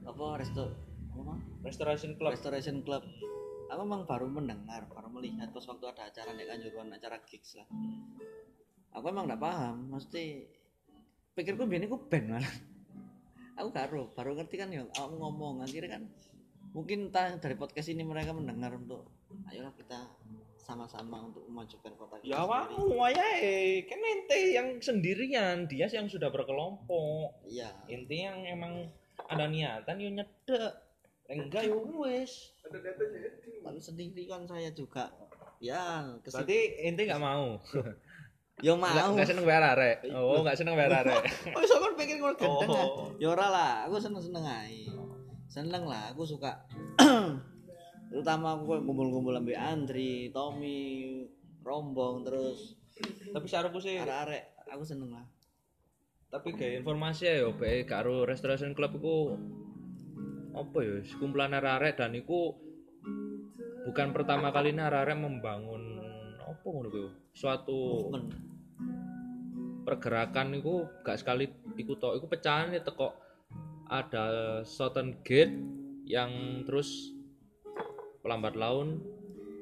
[0.04, 0.68] Apa resto
[1.16, 1.34] apa?
[1.64, 2.36] Restoration club.
[2.36, 3.00] Restoration club.
[3.72, 7.64] Aku emang baru mendengar baru melihat pas waktu ada acara nek kanjuruan acara gigs lah.
[9.00, 10.44] Aku emang nggak paham mesti
[11.32, 12.54] pikirku biar aku band malah.
[13.56, 16.02] Aku baru baru ngerti kan ya aku ngomong akhirnya kan
[16.76, 19.08] mungkin entah dari podcast ini mereka mendengar untuk
[19.48, 20.04] ayolah kita
[20.68, 23.28] sama-sama untuk memajukan kota kita ya kamu ya
[23.88, 27.40] kan ente yang sendirian dia yang sudah berkelompok.
[27.48, 27.72] Iya.
[27.88, 28.92] Inti yang emang
[29.32, 30.72] ada niatan yo nyedek.
[31.32, 32.52] Enggak yo wes.
[32.68, 35.08] Tapi sendiri kan saya juga.
[35.56, 37.56] Ya ke sini berarti ente nggak mau?
[38.58, 39.14] Ya nggak mau.
[39.14, 39.96] nggak seneng bayar arek?
[40.18, 41.22] Oh nggak seneng bayar arek.
[41.54, 42.66] Oh, iso kan pikir ngono gendeng.
[42.74, 43.14] Oh.
[43.22, 44.82] Ya ora lah, aku seneng-seneng ae.
[45.46, 46.66] Seneng lah, aku suka
[48.08, 51.22] terutama aku kumpul-kumpul ambil Andri, Tommy,
[51.60, 52.76] Rombong terus
[53.30, 55.26] tapi saranku sih arek-arek, aku seneng lah.
[56.28, 59.32] tapi kayak informasi ya bae karo restoration club iku
[60.52, 62.52] apa ya kumpulan arek dan iku
[63.88, 65.96] bukan pertama kali arek membangun
[66.44, 68.28] apa ngono kuwi suatu Movement.
[69.88, 71.48] pergerakan iku gak sekali
[71.80, 73.14] iku tok iku pecahan ya teko
[73.88, 75.56] ada Southern Gate
[76.04, 77.16] yang terus
[78.28, 79.00] pelambat laun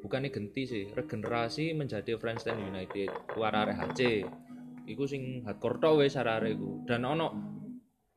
[0.03, 4.27] bukannya genti sih regenerasi menjadi Friendstand United warare HC
[4.91, 6.83] iku sing hardcore tok wis iku.
[6.83, 7.31] Dan ono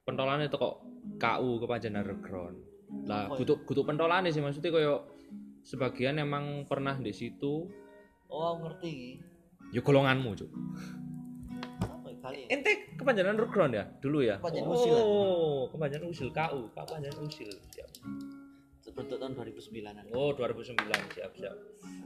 [0.01, 0.81] pentolane teko
[1.21, 2.57] KU kepanjen underground
[3.05, 3.45] lah Oh, iya.
[3.45, 5.05] butuh butuh pentolane sih maksudnya koyo
[5.61, 7.69] sebagian emang pernah di situ.
[8.25, 9.21] Oh, aku ngerti.
[9.69, 10.49] ya golonganmu cuk.
[12.09, 12.45] Ya, ya?
[12.49, 13.85] ente kepanjangan underground ya?
[14.01, 14.41] Dulu ya?
[14.41, 15.03] Kepanjangan oh, usil ya?
[15.69, 17.49] kepanjangan usil KU kepanjangan usil.
[17.69, 17.88] Siap
[18.99, 20.05] Bentuk tahun 2009-an.
[20.11, 21.55] oh 2009 siap siap.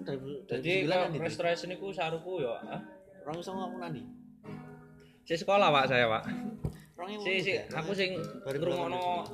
[0.06, 1.24] 2009 jadi an kalau itu.
[1.26, 2.82] restoration itu saruku ya ah?
[3.26, 4.02] Orang iso ngomong nanti.
[5.24, 6.24] si sekolah pak saya pak.
[7.24, 9.26] Si si aku sing ngrungokno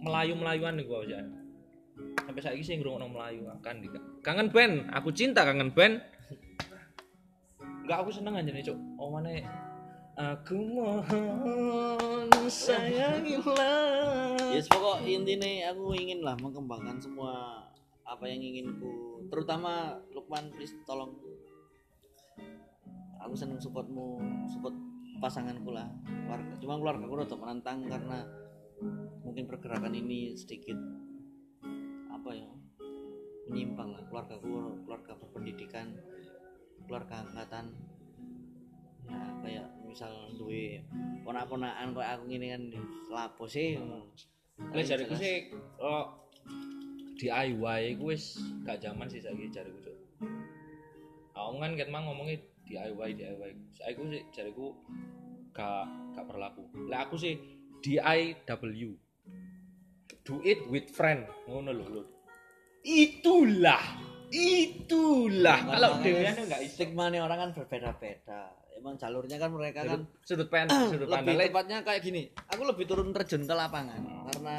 [0.00, 1.20] melayu-melayuan nih gua aja
[2.24, 3.76] sampai saiki sing ngrungokno melayu kan
[4.24, 4.88] kangen band.
[4.96, 6.00] Aku cinta kangen band.
[7.84, 8.78] Enggak aku seneng aja nih cuk.
[8.96, 9.44] Oh mana
[10.14, 14.38] aku mohon sayangilah.
[14.54, 17.66] Yes, pokok intinya aku ingin lah mengembangkan semua
[18.06, 19.26] apa yang inginku.
[19.26, 21.18] Terutama Lukman please tolong.
[23.26, 24.76] Aku seneng supportmu support
[25.18, 25.90] pasanganku lah.
[26.06, 28.18] Keluarga cuma keluarga aku rada menantang karena
[29.24, 30.76] mungkin pergerakan ini sedikit
[32.12, 32.50] apa ya
[33.50, 34.02] menyimpang lah.
[34.06, 35.90] Keluarga aku keluarga berpendidikan
[36.86, 37.74] keluarga angkatan.
[39.04, 40.82] Ya kayak misal duwe
[41.22, 42.62] ponak-ponakan kayak aku gini kan
[43.14, 43.78] lapo sih
[44.74, 46.30] Lek jariku sih oh,
[47.18, 49.98] DIY ku wis gak zaman sih saiki jariku cuk.
[51.34, 53.50] Aku kan ket mang ngomongnya DIY DIY.
[53.74, 54.78] Saiki sih jariku
[55.50, 56.70] gak gak berlaku.
[56.86, 57.34] Lek aku sih
[57.82, 58.94] DIW.
[60.22, 61.26] Do it with friend.
[61.50, 62.06] Ngono lho, Lur.
[62.86, 63.82] Itulah,
[64.30, 65.60] itulah.
[65.66, 70.86] Kalau dewean enggak stigma nih orang kan berbeda-beda emang jalurnya kan mereka kan Sudut pandang,
[70.92, 71.48] sudut lebih pandang.
[71.50, 74.58] tepatnya kayak gini aku lebih turun terjun ke lapangan karena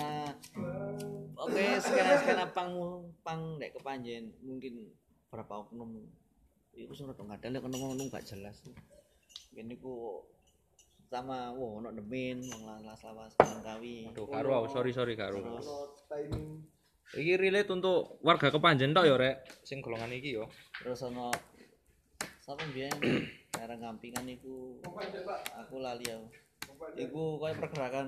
[1.36, 2.72] oke skena skena pang
[3.22, 4.90] pang dek kepanjen mungkin
[5.28, 6.00] berapa oknum
[6.76, 8.60] itu sudah nggak ada kan ngomong nggak jelas
[9.56, 10.24] ini ku
[11.06, 15.38] sama wow ono demin wong las lawas kawi Aduh, karo aku, sorry sorry karo.
[15.40, 15.70] Terus,
[17.16, 19.46] Iki relate untuk warga Kepanjen tok ya, Rek.
[19.62, 20.50] Sing golongan iki yo.
[20.82, 21.30] terus ono
[22.42, 22.92] sapa biyen
[23.56, 24.84] daerah gampingan iku
[25.56, 26.28] aku lali aku
[27.00, 28.08] iku kayak pergerakan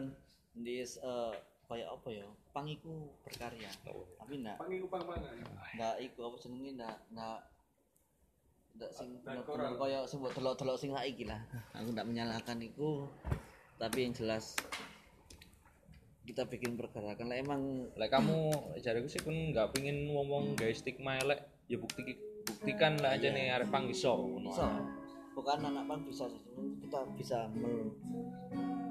[0.57, 1.33] di eh,
[1.67, 3.69] kayak apa ya pang iku berkarya.
[4.17, 4.57] Tapi ndak
[5.77, 7.39] ndak iku apa jenenge ndak ndak
[8.77, 11.43] ndak sing bener-bener kaya sing mbok delok-delok sing saiki lah.
[11.75, 13.11] Aku ndak menyalahkan iku
[13.77, 14.57] tapi yang jelas
[16.23, 17.29] kita bikin pergerakan.
[17.29, 22.15] Lah emang Lek kamu jariku sih kun nggak pingin ngomong guys stigma elek, ya bukti
[22.47, 24.49] buktikan lah aja nih arep pang iso ngono.
[25.37, 26.25] Bukan anak pang bisa
[26.81, 27.93] kita bisa mel-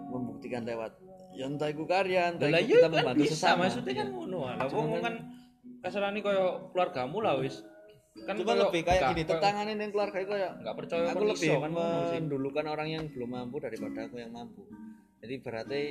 [0.06, 0.94] membuktikan lewat
[1.34, 4.38] ya entah itu karya entah itu iya kita kan membantu bisa, sesama maksudnya kan ngono.
[4.46, 5.14] Lah wong kan- kan
[5.82, 7.60] kasarane koyo keluargamu lah wis.
[8.24, 11.72] Kan cuma lebih kayak gini tetangane yang keluarga itu kayak nggak percaya aku lebih kan
[12.16, 14.64] mendulukan orang yang belum mampu daripada aku yang mampu
[15.20, 15.82] jadi berarti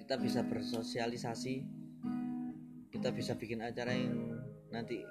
[0.00, 1.54] kita bisa bersosialisasi
[2.94, 4.40] kita bisa bikin acara yang
[4.72, 5.04] nanti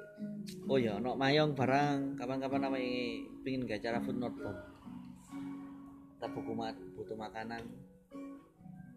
[0.68, 2.18] oh ya no mayong barang.
[2.18, 2.78] Kapan-kapan apa
[3.46, 4.58] pingin gak acara food not bomb.
[6.18, 7.64] Kita buku ma- butuh makanan.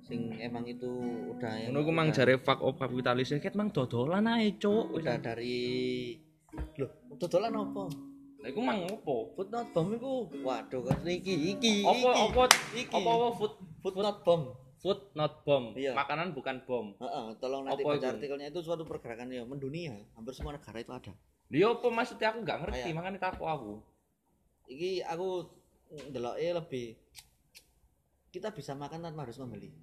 [0.01, 0.89] Sing emang itu
[1.37, 4.97] udah yang Ngono mang jare fuck up kapitalis ket mang dodolan ae, Cuk.
[4.97, 6.17] udah dari
[6.81, 7.85] loh dodolan apa?
[8.41, 9.37] Lah iku mang opo?
[9.37, 11.85] Footnote bomb iku waduh kan iki iki iki.
[11.85, 12.89] opo iki.
[12.89, 13.53] opo opo food
[13.85, 14.45] footnote bomb
[14.81, 15.77] food not bomb.
[15.77, 15.93] Iya.
[15.93, 16.97] Makanan bukan bom.
[16.97, 18.13] Heeh, tolong nanti Apa baca itu?
[18.17, 21.13] artikelnya itu suatu pergerakan ya mendunia hampir semua negara itu ada
[21.47, 23.73] Dia opo maksudnya aku nggak ngerti, Kayak- makanya takut aku.
[24.67, 25.51] iki aku
[26.07, 26.95] ndeloknya lebih
[28.31, 29.75] kita bisa makan tanpa harus membeli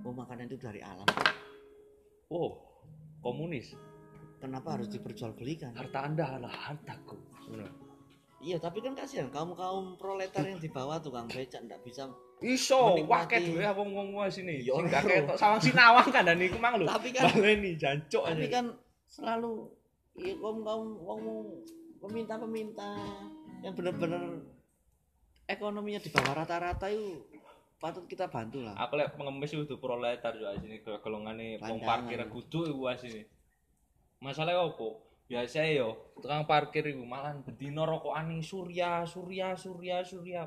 [0.00, 1.02] oh makanan itu dari alam
[2.30, 2.62] Oh,
[3.18, 3.74] komunis.
[4.38, 7.18] kenapa harus diperjualbelikan Harta Anda adalah hartaku.
[7.50, 7.66] Ngono.
[8.42, 12.10] Iya tapi kan kasihan kaum kaum proletar yang di bawah tukang becak ndak bisa
[12.42, 14.66] Iso, waket dhewe aku ngomong sini.
[14.66, 15.30] Ya Sing gak Allah.
[15.30, 16.90] ketok sawang sinawang kan dan iku mang lho.
[16.90, 18.58] Tapi kan- baleni jancuk tapi aja.
[18.58, 18.64] kan
[19.06, 19.70] selalu
[20.18, 21.22] iya kaum kaum kaum
[22.02, 22.98] peminta peminta
[23.62, 24.42] yang benar-benar
[25.46, 27.22] ekonominya di bawah rata-rata itu
[27.78, 32.26] patut kita bantu lah Aku lek pengemis kudu proletar yo sini ke golongane wong parkir
[32.26, 33.22] kudu iku sini.
[34.18, 35.11] Masalah opo?
[35.30, 40.42] Biasa yo tukang parkir iku malah bedino rokokane surya, surya, surya, surya.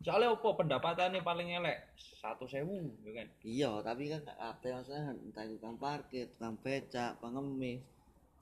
[0.00, 1.76] Soalnya opo pendapatannya paling elek
[2.20, 3.28] satu sewu, ya kan?
[3.40, 7.80] iya tapi kan gak kabeh maksudnya entah itu tukang parkir tukang becak pengemis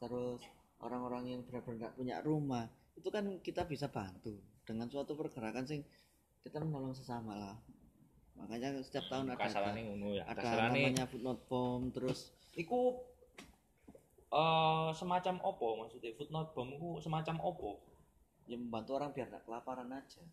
[0.02, 0.42] terus
[0.82, 2.66] orang-orang yang benar-benar gak punya rumah
[2.98, 4.34] itu kan kita bisa bantu
[4.66, 5.86] dengan suatu pergerakan sing
[6.42, 7.56] kita menolong sesama lah
[8.38, 10.22] makanya setiap tahun ada Kasarane ngono ya.
[10.26, 12.98] ada namanya footnote bomb terus iku
[14.28, 17.70] eh semacam opo maksudnya footnote bomb iku semacam opo?
[18.48, 20.24] yang membantu orang biar gak kelaparan aja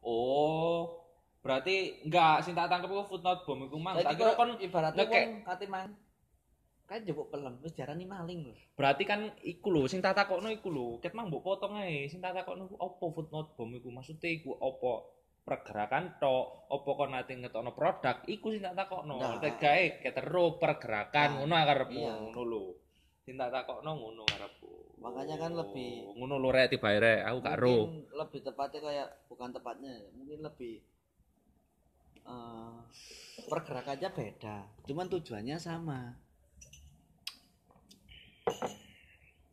[0.00, 0.96] Oh,
[1.44, 4.00] berarti enggak sing tak tangkep iku footnote bomb iku mang.
[4.00, 5.92] Tak Jadi kira kon ibaratnya wong kate mang
[6.88, 8.54] kan jebuk pelem wis diarani maling lho.
[8.74, 10.88] berarti kan iku lho sing tak takokno iku lho.
[11.04, 12.08] Ket mang mbok potong ae.
[12.08, 13.92] Sing tak takokno opo footnote bomb iku?
[13.92, 19.18] Maksudnya iku opo pergerakan tok, opo kon nate ngetokno produk, iku sing tak takokno.
[19.18, 19.40] Nah.
[19.42, 22.14] Tek gawe ketero pergerakan Nah, ngono karepmu iya.
[22.20, 22.64] ngono lho.
[23.26, 25.00] Sing tak takokno ngono karepku.
[25.00, 27.76] Makanya kan lebih- ngono lho rek tibae rek, aku gak ro.
[28.14, 30.74] Lebih tepatnya kayak bukan tepatnya ya, mungkin lebih
[32.20, 32.78] eh
[33.48, 36.14] pergerakannya beda cuman tujuannya sama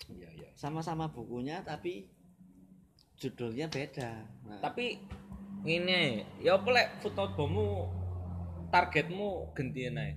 [0.08, 0.50] Iya, iya.
[0.54, 2.08] sama-sama bukunya tapi
[3.18, 5.00] judulnya beda nah, Tapi
[5.68, 7.92] ngene, ya apa lek footnote bommu
[8.72, 10.16] targetmu gentian ae.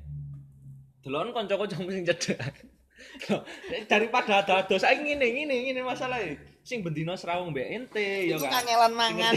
[1.02, 2.54] Delon kanca-kancamu sing cedhak.
[3.88, 6.36] Daripada ada-ada saiki ngene ngene ngene masalahe.
[6.62, 8.60] Sing bendina serawung mbek ente ya kan.
[8.60, 9.34] kangelan mangan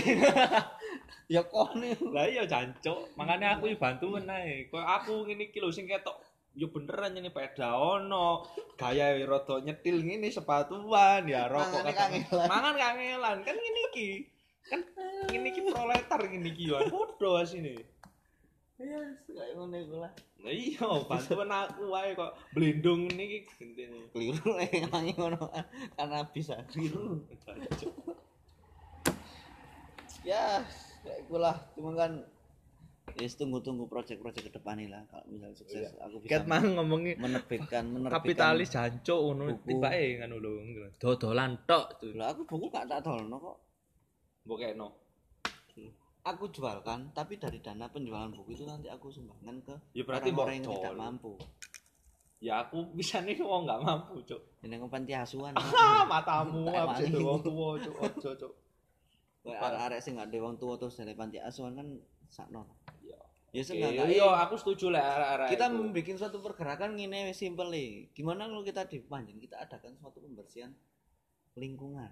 [1.33, 4.67] ya kone Lah iya jancuk, makane aku yo bantuan ae.
[4.69, 6.19] Aku ngene iki lho sing ketok
[6.53, 8.45] yo beneran ini peda ono,
[8.77, 12.45] gaya rada nyetil ngene sepatuan ya rokok kadang- kangelan.
[12.51, 14.09] Mangan kangelan kan ngene iki.
[14.69, 14.79] Kan
[15.29, 17.73] ngene iki proletar ngene iki yo padha asine.
[18.83, 18.99] ya
[19.31, 20.11] kayak ngono iku lah
[20.43, 24.11] Lah iya, bantuan aku wae kok blendung ngene iki gentene.
[24.11, 25.39] keliru emang ngono
[25.95, 27.23] karena bisa keliru
[30.27, 30.59] ya
[31.03, 32.11] ya itulah cuma kan
[33.19, 37.15] ya tunggu-tunggu project-project ke depan ini lah kalau misalnya sukses aku bisa Ket mang ngomongi
[37.19, 39.67] menerbitkan menerbitkan kapitalis jancuk ngono buku.
[39.67, 40.51] tibake ngono lho.
[40.99, 42.11] Dodolan tok tuh.
[42.19, 43.57] lah aku buku gak tak tolno kok
[44.43, 44.89] Mbok kekno.
[46.23, 50.63] aku jualkan tapi dari dana penjualan buku itu nanti aku sumbangkan ke Ya berarti orang-orang
[50.63, 51.31] yang tidak mampu
[52.39, 54.39] Ya aku bisa nih wong gak mampu, Cuk.
[54.63, 57.07] ini ke panti asuhan Ah, matamu wani.
[57.07, 57.95] itu wong tuwa, Cuk.
[57.95, 58.53] Ojo, Cuk.
[59.43, 61.87] Kayak arek-arek sing gak wong terus dari panti asuhan kan
[62.27, 62.67] sakno
[62.99, 63.15] Ya.
[63.51, 65.49] ya Oke, seenggaknya Iya, aku setuju lah arek-arek.
[65.55, 68.11] kita membuat suatu pergerakan ngene simple nih.
[68.11, 70.71] Gimana kalau kita di Panjen kita adakan suatu pembersihan
[71.55, 72.11] lingkungan.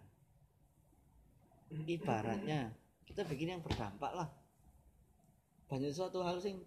[1.71, 2.71] Ibaratnya
[3.07, 4.27] kita bikin yang berdampak lah.
[5.71, 6.59] Banyak suatu hal sing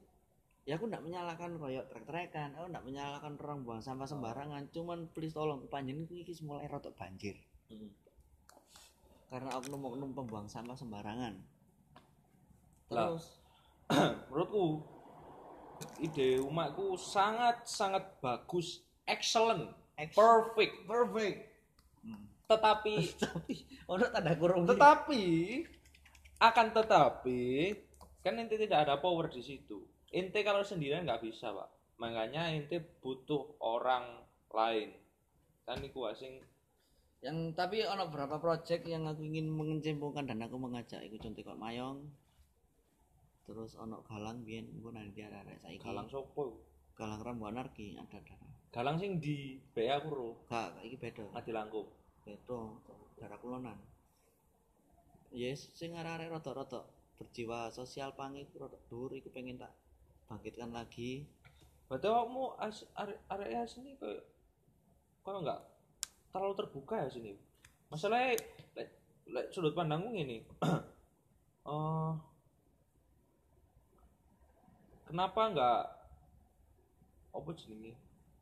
[0.64, 5.37] ya aku ndak menyalahkan koyok trek-trekan, aku ndak menyalahkan orang buang sampah sembarangan, cuman please
[5.37, 7.88] tolong Panjen iki iki mulai rotok banjir Hmm.
[9.33, 11.33] karena oknum-oknum pembuang sampah sembarangan.
[12.93, 13.17] Lah.
[13.17, 13.40] Terus
[14.29, 14.85] menurutku
[16.05, 20.85] ide umatku sangat sangat bagus, excellent, perfect.
[20.85, 21.54] perfect.
[22.44, 23.54] Tetapi Tapi
[23.88, 24.68] ono tanda kurung.
[24.68, 25.24] tetapi
[26.40, 27.72] akan tetapi
[28.20, 29.80] kan inti tidak ada power di situ.
[30.12, 31.68] Inti kalau sendirian nggak bisa pak.
[32.00, 34.92] Makanya inti butuh orang lain.
[35.64, 36.40] Kan iku asing
[37.24, 41.57] yang tapi ono beberapa project yang aku ingin mengecimpungkan dan aku mengajak iku contoh kok
[41.57, 42.04] Mayong
[43.48, 46.61] terus ono galang biyen engko nang dia arek saiki galang sopo?
[46.92, 51.87] galang rambu anarki ada ada Galang sing di BA Kuro, gak iki beda Mati Langkung.
[52.24, 52.60] Beda
[53.20, 53.78] daerah kulonan
[55.30, 56.88] yes sing arek rada-rada
[57.20, 59.72] berjiwa sosial pangi rada dhuwur iku pengen tak
[60.26, 61.28] bangkitkan lagi
[61.88, 64.24] Berarti kamu as, are, area sini kayak
[65.24, 65.60] kalau nggak
[66.32, 67.37] terlalu terbuka ya sini.
[67.92, 68.40] Masalahnya
[68.74, 68.88] lek,
[69.28, 70.42] lek sudut pandangku ini.
[71.64, 72.12] eh
[75.08, 75.80] kenapa nggak
[77.34, 77.96] apa jenenge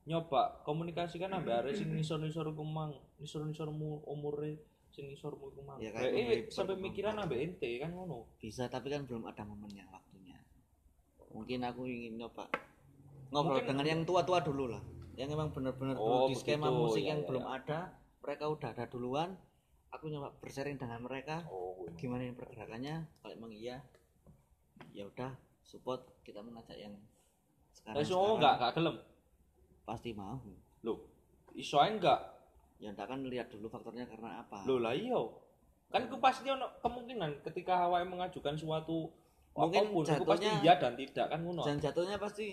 [0.08, 3.70] nyoba komunikasikan ambek arek sing nisor-nisor kumang, nisor-nisor
[4.04, 4.58] umure
[4.90, 5.78] sing nisormu iku mang.
[5.78, 8.28] Ya, kayak eh, sampai mikiran ambek ente kan ngono.
[8.36, 10.36] bisa tapi kan belum ada momennya waktunya
[11.30, 12.44] mungkin aku ingin nyoba
[13.30, 14.82] ngobrol Mungkin- dengan yang tua-tua dulu lah
[15.14, 16.76] yang memang benar-benar Oh, di skema begitu.
[16.78, 17.50] musik Ya, yang ya, belum ya.
[17.54, 17.78] ada
[18.20, 19.30] mereka udah ada duluan
[19.88, 23.80] aku nyoba bersharing dengan mereka Oh, gimana yang pergerakannya kalau emang iya
[24.90, 25.32] ya udah
[25.62, 26.92] support kita mengajak yang
[27.72, 28.96] sekarang, Lah semua enggak enggak gelem.
[29.82, 30.36] pasti mau
[30.82, 31.00] Loh,
[31.54, 32.20] iso enggak?
[32.82, 35.14] Ya ndak kan lihat dulu faktornya karena apa Loh lah iya.
[35.86, 39.06] Kan ku pasti ono kemungkinan ketika Hawaii mengajukan suatu
[39.52, 41.60] Mungkin apa pun, itu pasti jatuhnya- iya dan tidak kan ngono.
[41.60, 42.46] dan jatuhnya pasti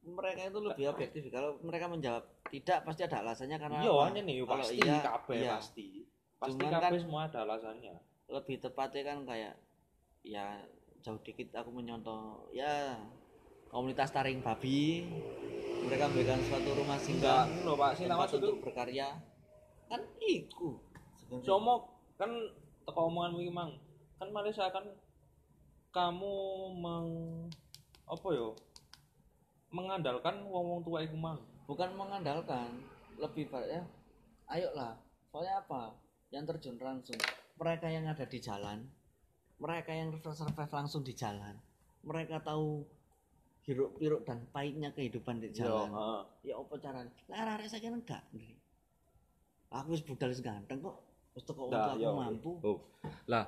[0.00, 4.36] mereka itu lebih objektif kalau mereka menjawab tidak pasti ada alasannya karena Iya, hanya nih
[4.40, 5.50] Kalau pasti iya, kabeh iya.
[5.54, 5.88] pasti.
[6.34, 7.94] Pasti Cuman kabeh kan- semua ada alasannya.
[8.28, 9.54] lebih tepatnya kan kayak
[10.22, 10.44] ya
[10.98, 12.92] jauh dikit aku menyontoh ya
[13.66, 15.08] komunitas taring babi
[15.80, 19.08] mereka memberikan suatu rumah Enggak, singgah Pak, tempat untuk itu berkarya
[19.88, 20.78] kan iku.
[21.42, 21.88] Somo
[22.20, 22.30] kan
[22.84, 23.72] teko omonganmu iki Mang.
[24.20, 24.84] Kan Malaysia kan
[25.92, 26.34] kamu
[26.76, 27.08] meng
[28.08, 28.52] apa yo?
[29.68, 31.40] Mengandalkan wong-wong tua iku Mang.
[31.68, 32.80] bukan mengandalkan
[33.20, 33.82] lebih baik ya
[34.48, 34.96] ayolah
[35.28, 35.92] soalnya apa
[36.32, 37.20] yang terjun langsung
[37.60, 38.88] mereka yang ada di jalan
[39.60, 41.60] mereka yang survive langsung di jalan
[42.00, 42.88] mereka tahu
[43.68, 46.22] hiruk piruk dan pahitnya kehidupan di Yo, jalan heeh.
[46.48, 48.22] ya apa caranya lah saya kan enggak.
[49.68, 50.96] Aku wis budal wis ganteng kok
[51.36, 52.78] wis teko Nah, tua iya, aku mampu Oh.
[53.28, 53.44] Lah.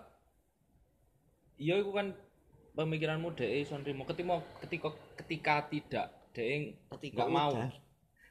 [1.61, 2.17] Iya iku kan
[2.77, 4.89] pemikiranmu dhek iso nrimo ketika ketika
[5.21, 7.53] ketika tidak dhek ketika mau.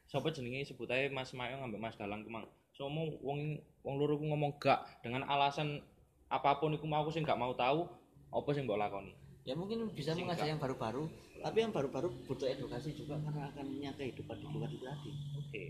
[0.10, 2.45] Sapa jenenge sebut ae Mas Mayo ngambek Mas Galang ku mang.
[2.73, 5.84] Somo wong wong loro ku ngomong gak dengan alasan
[6.30, 7.86] apa pun iku mau aku sing gak mau tahu
[8.30, 9.13] apa sing mbok lakoni.
[9.47, 11.10] ya mungkin bisa mengajak yang baru-baru
[11.41, 15.65] tapi yang baru-baru butuh edukasi juga karena akan punya kehidupan di luar itu tadi Oke.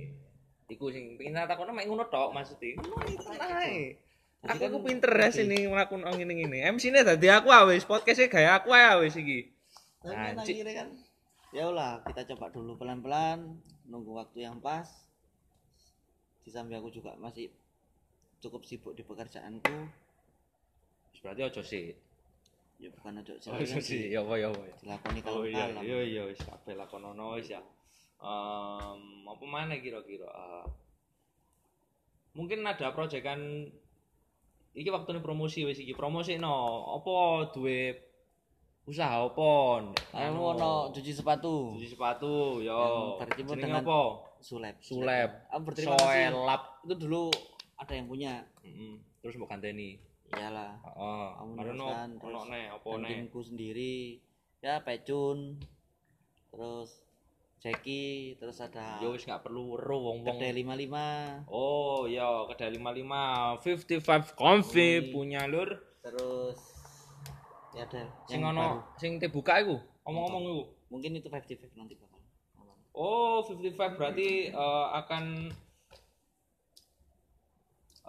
[0.69, 2.77] Iku sing pengin tak takono mek ngono tok maksudnya.
[2.77, 3.97] Ngono iku ae.
[4.39, 6.63] Jadi Aku kan ku pinter ya sini nglakon ngene-ngene.
[6.71, 9.51] MC-ne dadi aku awis, podcast-e gaya aku ae awis iki.
[9.99, 10.87] tapi kan akhirnya kan
[11.51, 14.87] ya ulah kita coba dulu pelan-pelan nunggu waktu yang pas
[16.39, 17.51] di samping aku juga masih
[18.39, 19.75] cukup sibuk di pekerjaanku
[21.19, 21.91] Berarti ojo sih.
[22.79, 23.35] ya bukan Ojo
[23.83, 24.63] sih, ya apa ya apa.
[24.63, 24.75] ya.
[24.79, 27.59] dilakoni Oh iya, iya iya wis kabeh lakonono wis ya.
[28.19, 30.27] Em apa mana kira-kira?
[30.27, 30.65] Eh,
[32.35, 33.71] mungkin ada proyekan
[34.75, 37.95] iki waktune promosi wis iki promosi no apa duwe
[38.83, 39.51] usaha apa?
[40.17, 41.79] Anu, ono cuci sepatu.
[41.79, 43.15] cuci sepatu yo.
[43.21, 44.01] Jenenge dengan- apa?
[44.39, 46.31] sulap sulap Aku berterima kasih.
[46.31, 46.61] Soelap.
[46.87, 47.23] Itu dulu
[47.75, 48.43] ada yang punya.
[48.63, 49.03] Mm-mm.
[49.19, 49.99] terus mbok ganteni.
[50.31, 50.79] Iyalah.
[50.79, 51.27] Heeh.
[51.43, 53.27] Meneruskan, terus ono ne apa ne?
[53.27, 53.95] sendiri.
[54.63, 55.59] Ya Pecun.
[56.55, 56.89] Terus
[57.59, 60.39] Jeki terus ada Yo wis gak perlu weruh wong-wong.
[60.39, 65.11] Kedai 55 Oh, ya kedai 55 55 Coffee Wih.
[65.11, 65.67] punya lur.
[65.99, 66.55] terus
[67.75, 69.75] ya ada Sing ono sing buka iku.
[70.07, 70.61] Omong-omong iku.
[70.89, 72.17] mungkin itu 55 nanti bakal
[72.95, 75.23] Oh, 55 berarti eh, akan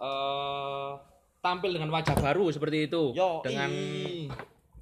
[0.01, 0.91] eh
[1.41, 3.11] tampil dengan wajah baru seperti itu.
[3.13, 3.69] Yo, dengan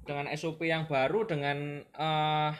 [0.06, 2.52] dengan SOP yang baru dengan eh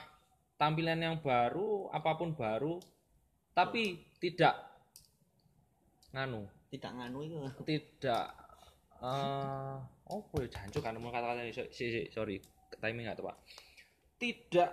[0.61, 2.77] tampilan yang baru, apa pun baru,
[3.57, 4.53] tapi tidak
[6.13, 8.29] nganu, tidak nganu itu tidak
[9.01, 9.77] eh
[10.13, 11.49] oh ya jancuk kan mau kata-kata ini.
[11.49, 12.37] Si, si, sorry,
[12.77, 13.41] timing nggak tepat.
[14.21, 14.69] Tidak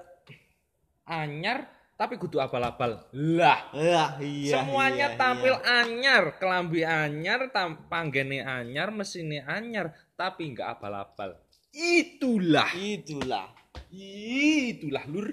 [1.08, 1.64] anyar
[1.96, 3.08] tapi kudu abal-abal.
[3.16, 5.82] Lah, Wah, iya semuanya iya, tampil iya.
[5.82, 11.40] anyar, kelambi anyar, tam, panggene anyar, mesinnya anyar, tapi nggak abal-abal.
[11.72, 13.58] Itulah, itulah
[13.92, 15.32] itulah lur.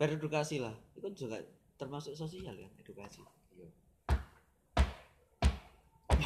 [0.00, 0.72] Beredukasi lah.
[0.96, 1.44] Itu juga
[1.76, 3.20] termasuk sosial kan edukasi.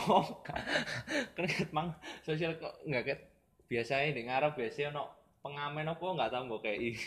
[0.05, 1.91] Oh, kan ket mang
[2.23, 3.21] sosial kok nggak ket
[3.67, 5.11] biasanya di ngarep biasanya no
[5.41, 6.99] pengamen apa nggak tahu mbok kayak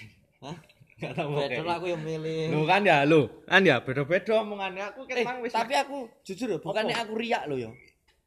[0.42, 0.58] Hah?
[0.98, 2.44] nggak tahu mbok Betul kayak aku yang milih.
[2.52, 4.84] Lu kan ya lu kan ya beda-beda omongannya.
[4.92, 7.72] Aku ket eh, mang wis tapi aku jujur ya bukannya aku riak loh ya?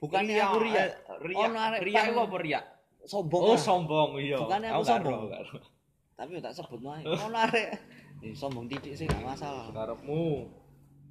[0.00, 0.86] Bukannya aku riak.
[0.88, 1.48] Eh, riak.
[1.50, 2.64] Ono riak itu apa riak?
[3.04, 3.42] Sombong.
[3.42, 4.38] Oh sombong iya.
[4.38, 5.20] Bukannya aku sombong.
[6.20, 7.80] tapi tak sebut mah ono arek
[8.24, 9.68] eh, sombong titik sih gak masalah.
[9.72, 10.48] Karepmu.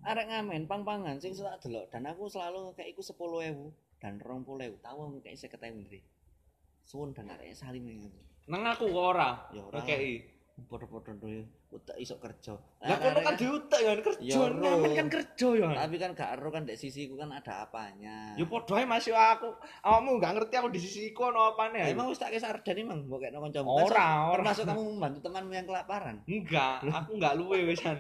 [0.06, 1.90] Arek ngamen pang-pangan sing tak delok.
[1.92, 6.02] Dan aku selalu kayak iku 10.000 dan 20.000 tahu aku kayak 50.000 ndri
[6.90, 7.86] suwun dan arek salim
[8.50, 9.46] nang aku kok ora?
[9.54, 9.78] Ya ora.
[10.66, 15.48] Podo-podo tuh utak iso kerja Lah kono kan diutak ya kerja, Ya, ngamen kan kerja
[15.54, 15.70] ya.
[15.78, 19.54] tapi kan gak ero kan dek sisiku kan ada apanya Ya padha ae masih aku.
[19.80, 21.86] Awakmu gak ngerti aku di sisiku ono apane.
[21.86, 24.34] Emang wis tak kisah dan emang mbok kekno kancamu Ora, Termasuk- ora.
[24.34, 27.98] termasuk kamu membantu temanmu yang kelaparan Enggak, aku enggak luwe wisan.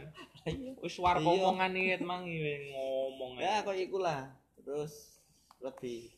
[0.80, 1.30] Wis warga Iya.
[1.36, 5.22] omongan iki mang ngomong ya kok iku lah terus
[5.60, 6.10] lebih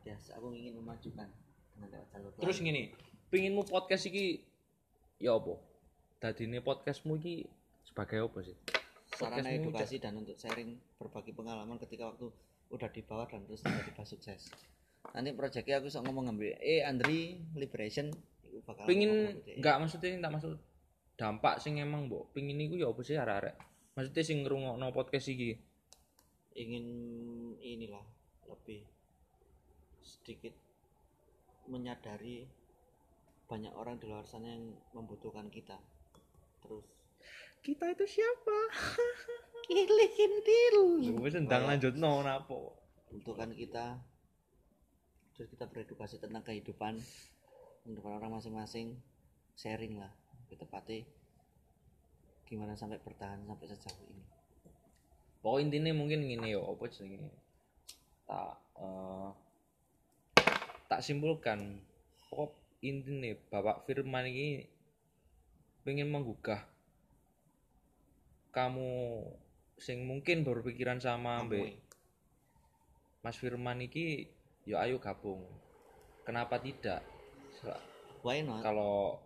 [0.00, 1.28] biasa aku ingin memajukan
[1.70, 2.88] dengan jalur Terus lain.
[3.30, 4.42] Pinginmu podcast iki
[5.22, 5.56] ya apa?
[6.20, 7.46] Dadine podcastmu iki
[7.86, 8.58] sebagai apa sih?
[9.20, 12.32] sarana edukasi dan untuk sharing berbagi pengalaman ketika waktu
[12.72, 14.48] udah di bawah dan terus tiba-tiba sukses
[15.12, 18.08] nanti proyeknya aku sok ngomong ngambil eh Andri Liberation
[18.64, 20.52] bakal Pingin enggak maksudnya tak maksud
[21.20, 23.54] dampak sing emang mbok pingin iku ya apa sih arek-arek?
[23.92, 25.52] Maksudnya sing ngrungokno podcast iki.
[26.50, 26.86] ingin
[27.62, 28.02] inilah
[28.50, 28.82] lebih
[30.02, 30.50] sedikit
[31.70, 32.48] menyadari
[33.50, 35.74] banyak orang di luar sana yang membutuhkan kita
[36.62, 36.86] terus
[37.60, 38.58] Kita itu siapa?
[39.68, 40.88] ilihin tiru
[41.20, 42.78] Wis ndang lanjutno napa?
[43.10, 43.98] membutuhkan kita
[45.34, 46.94] terus kita beredukasi tentang kehidupan
[47.82, 48.94] kehidupan orang masing-masing
[49.58, 50.14] sharing lah
[50.46, 51.02] lebih tepatnya
[52.46, 54.24] gimana sampai bertahan sampai sejauh ini
[55.40, 57.32] Pokok intinya mungkin gini yo, apa jenenge?
[58.28, 59.28] Tak eh,
[60.84, 61.80] tak simpulkan.
[62.28, 64.64] Pokok intinya Bapak Firman ini
[65.84, 66.64] pengen menggugah
[68.50, 69.24] kamu
[69.76, 71.76] sing mungkin berpikiran sama Mbak.
[73.20, 74.28] Mas Firman iki
[74.64, 75.44] yo ayo gabung.
[76.24, 77.04] Kenapa tidak?
[77.56, 77.80] Sel-
[78.20, 79.20] why not Kalau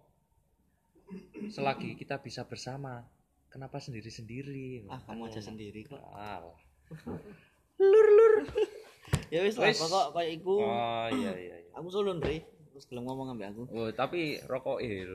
[1.48, 3.02] selagi kita bisa bersama,
[3.50, 4.88] kenapa sendiri-sendiri?
[4.88, 6.54] ah kamu aja sendiri kok Alah.
[9.34, 11.70] ya wis lah pokok kayak iku Oh iya iya iya.
[11.74, 12.38] aku sulun Ri
[12.74, 15.14] terus gelem ngomong ambek aku Oh, tapi rokok il.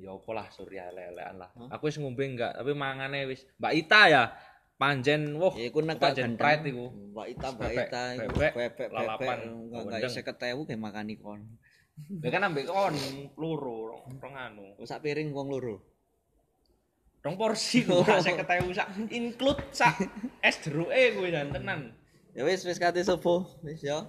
[0.00, 1.50] Ya apa lah surya lelean lah.
[1.58, 1.76] Hah?
[1.76, 4.24] Aku wis ngombe enggak, tapi mangane wis Mbak Ita ya.
[4.80, 5.52] Panjen woh.
[5.58, 6.88] ya iku nek Panjen pride iku.
[7.12, 9.38] Mbak Ita Mbak Ita bebek, bebek lalapan,
[9.68, 10.12] enggak gondeng.
[10.64, 11.40] 50.000 kayak makani kon
[12.22, 12.96] Ya kan ambek kon
[13.36, 14.72] loro, rong, anu.
[14.88, 15.84] sak piring wong loro
[17.20, 20.00] Rong porsi ku sak 50.000 sak include sak
[20.40, 21.92] es jeruke kuwi tenan.
[22.32, 24.00] ya wis wis kate subuh wis ya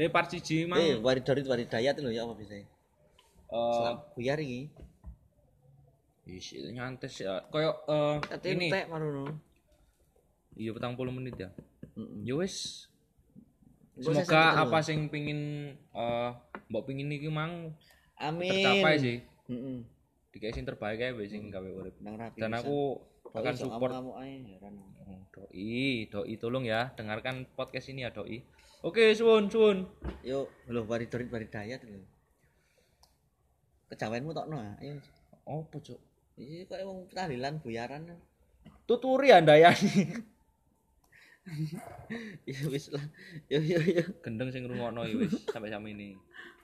[0.00, 2.56] Dari part siji mang eh eh waridorit waridayat lho ya apa bisa
[3.52, 4.72] Selam buyar iki
[6.24, 7.44] isi nyantes ya.
[7.52, 8.72] Kayak eh kate ini.
[8.72, 9.28] entek marono
[10.56, 11.52] Iya petang puluh menit ya.
[12.00, 12.24] Heeh.
[12.24, 12.88] Ya wis.
[14.00, 16.30] Semoga sampai apa sing pingin eh
[16.72, 17.76] mbok pingin iki mang
[18.16, 19.16] amin tercapai sih.
[19.52, 19.84] heeh
[20.32, 21.92] Dikasih sing terbaik ae wis sing gawe urip.
[22.00, 23.04] nang rapi Dan aku
[23.36, 23.92] akan support
[24.24, 28.40] ae heran Oh, doi, doi tolong ya dengarkan podcast ini ya doi.
[28.80, 29.84] Oke, suwun, suwun.
[30.24, 32.00] Yuk, lho waridorit waridayat lho.
[33.92, 34.72] Kejawenmu tokno ah.
[34.80, 34.96] Ayo.
[35.44, 36.00] Apa, Cuk?
[36.40, 38.08] Iki kok wong tahlilan buyaran.
[38.88, 39.76] Tuturi Anda ya.
[42.48, 43.02] ya wis lah
[43.48, 46.14] yo yo yo gendeng sing ngrungokno iki wis sampai jam ini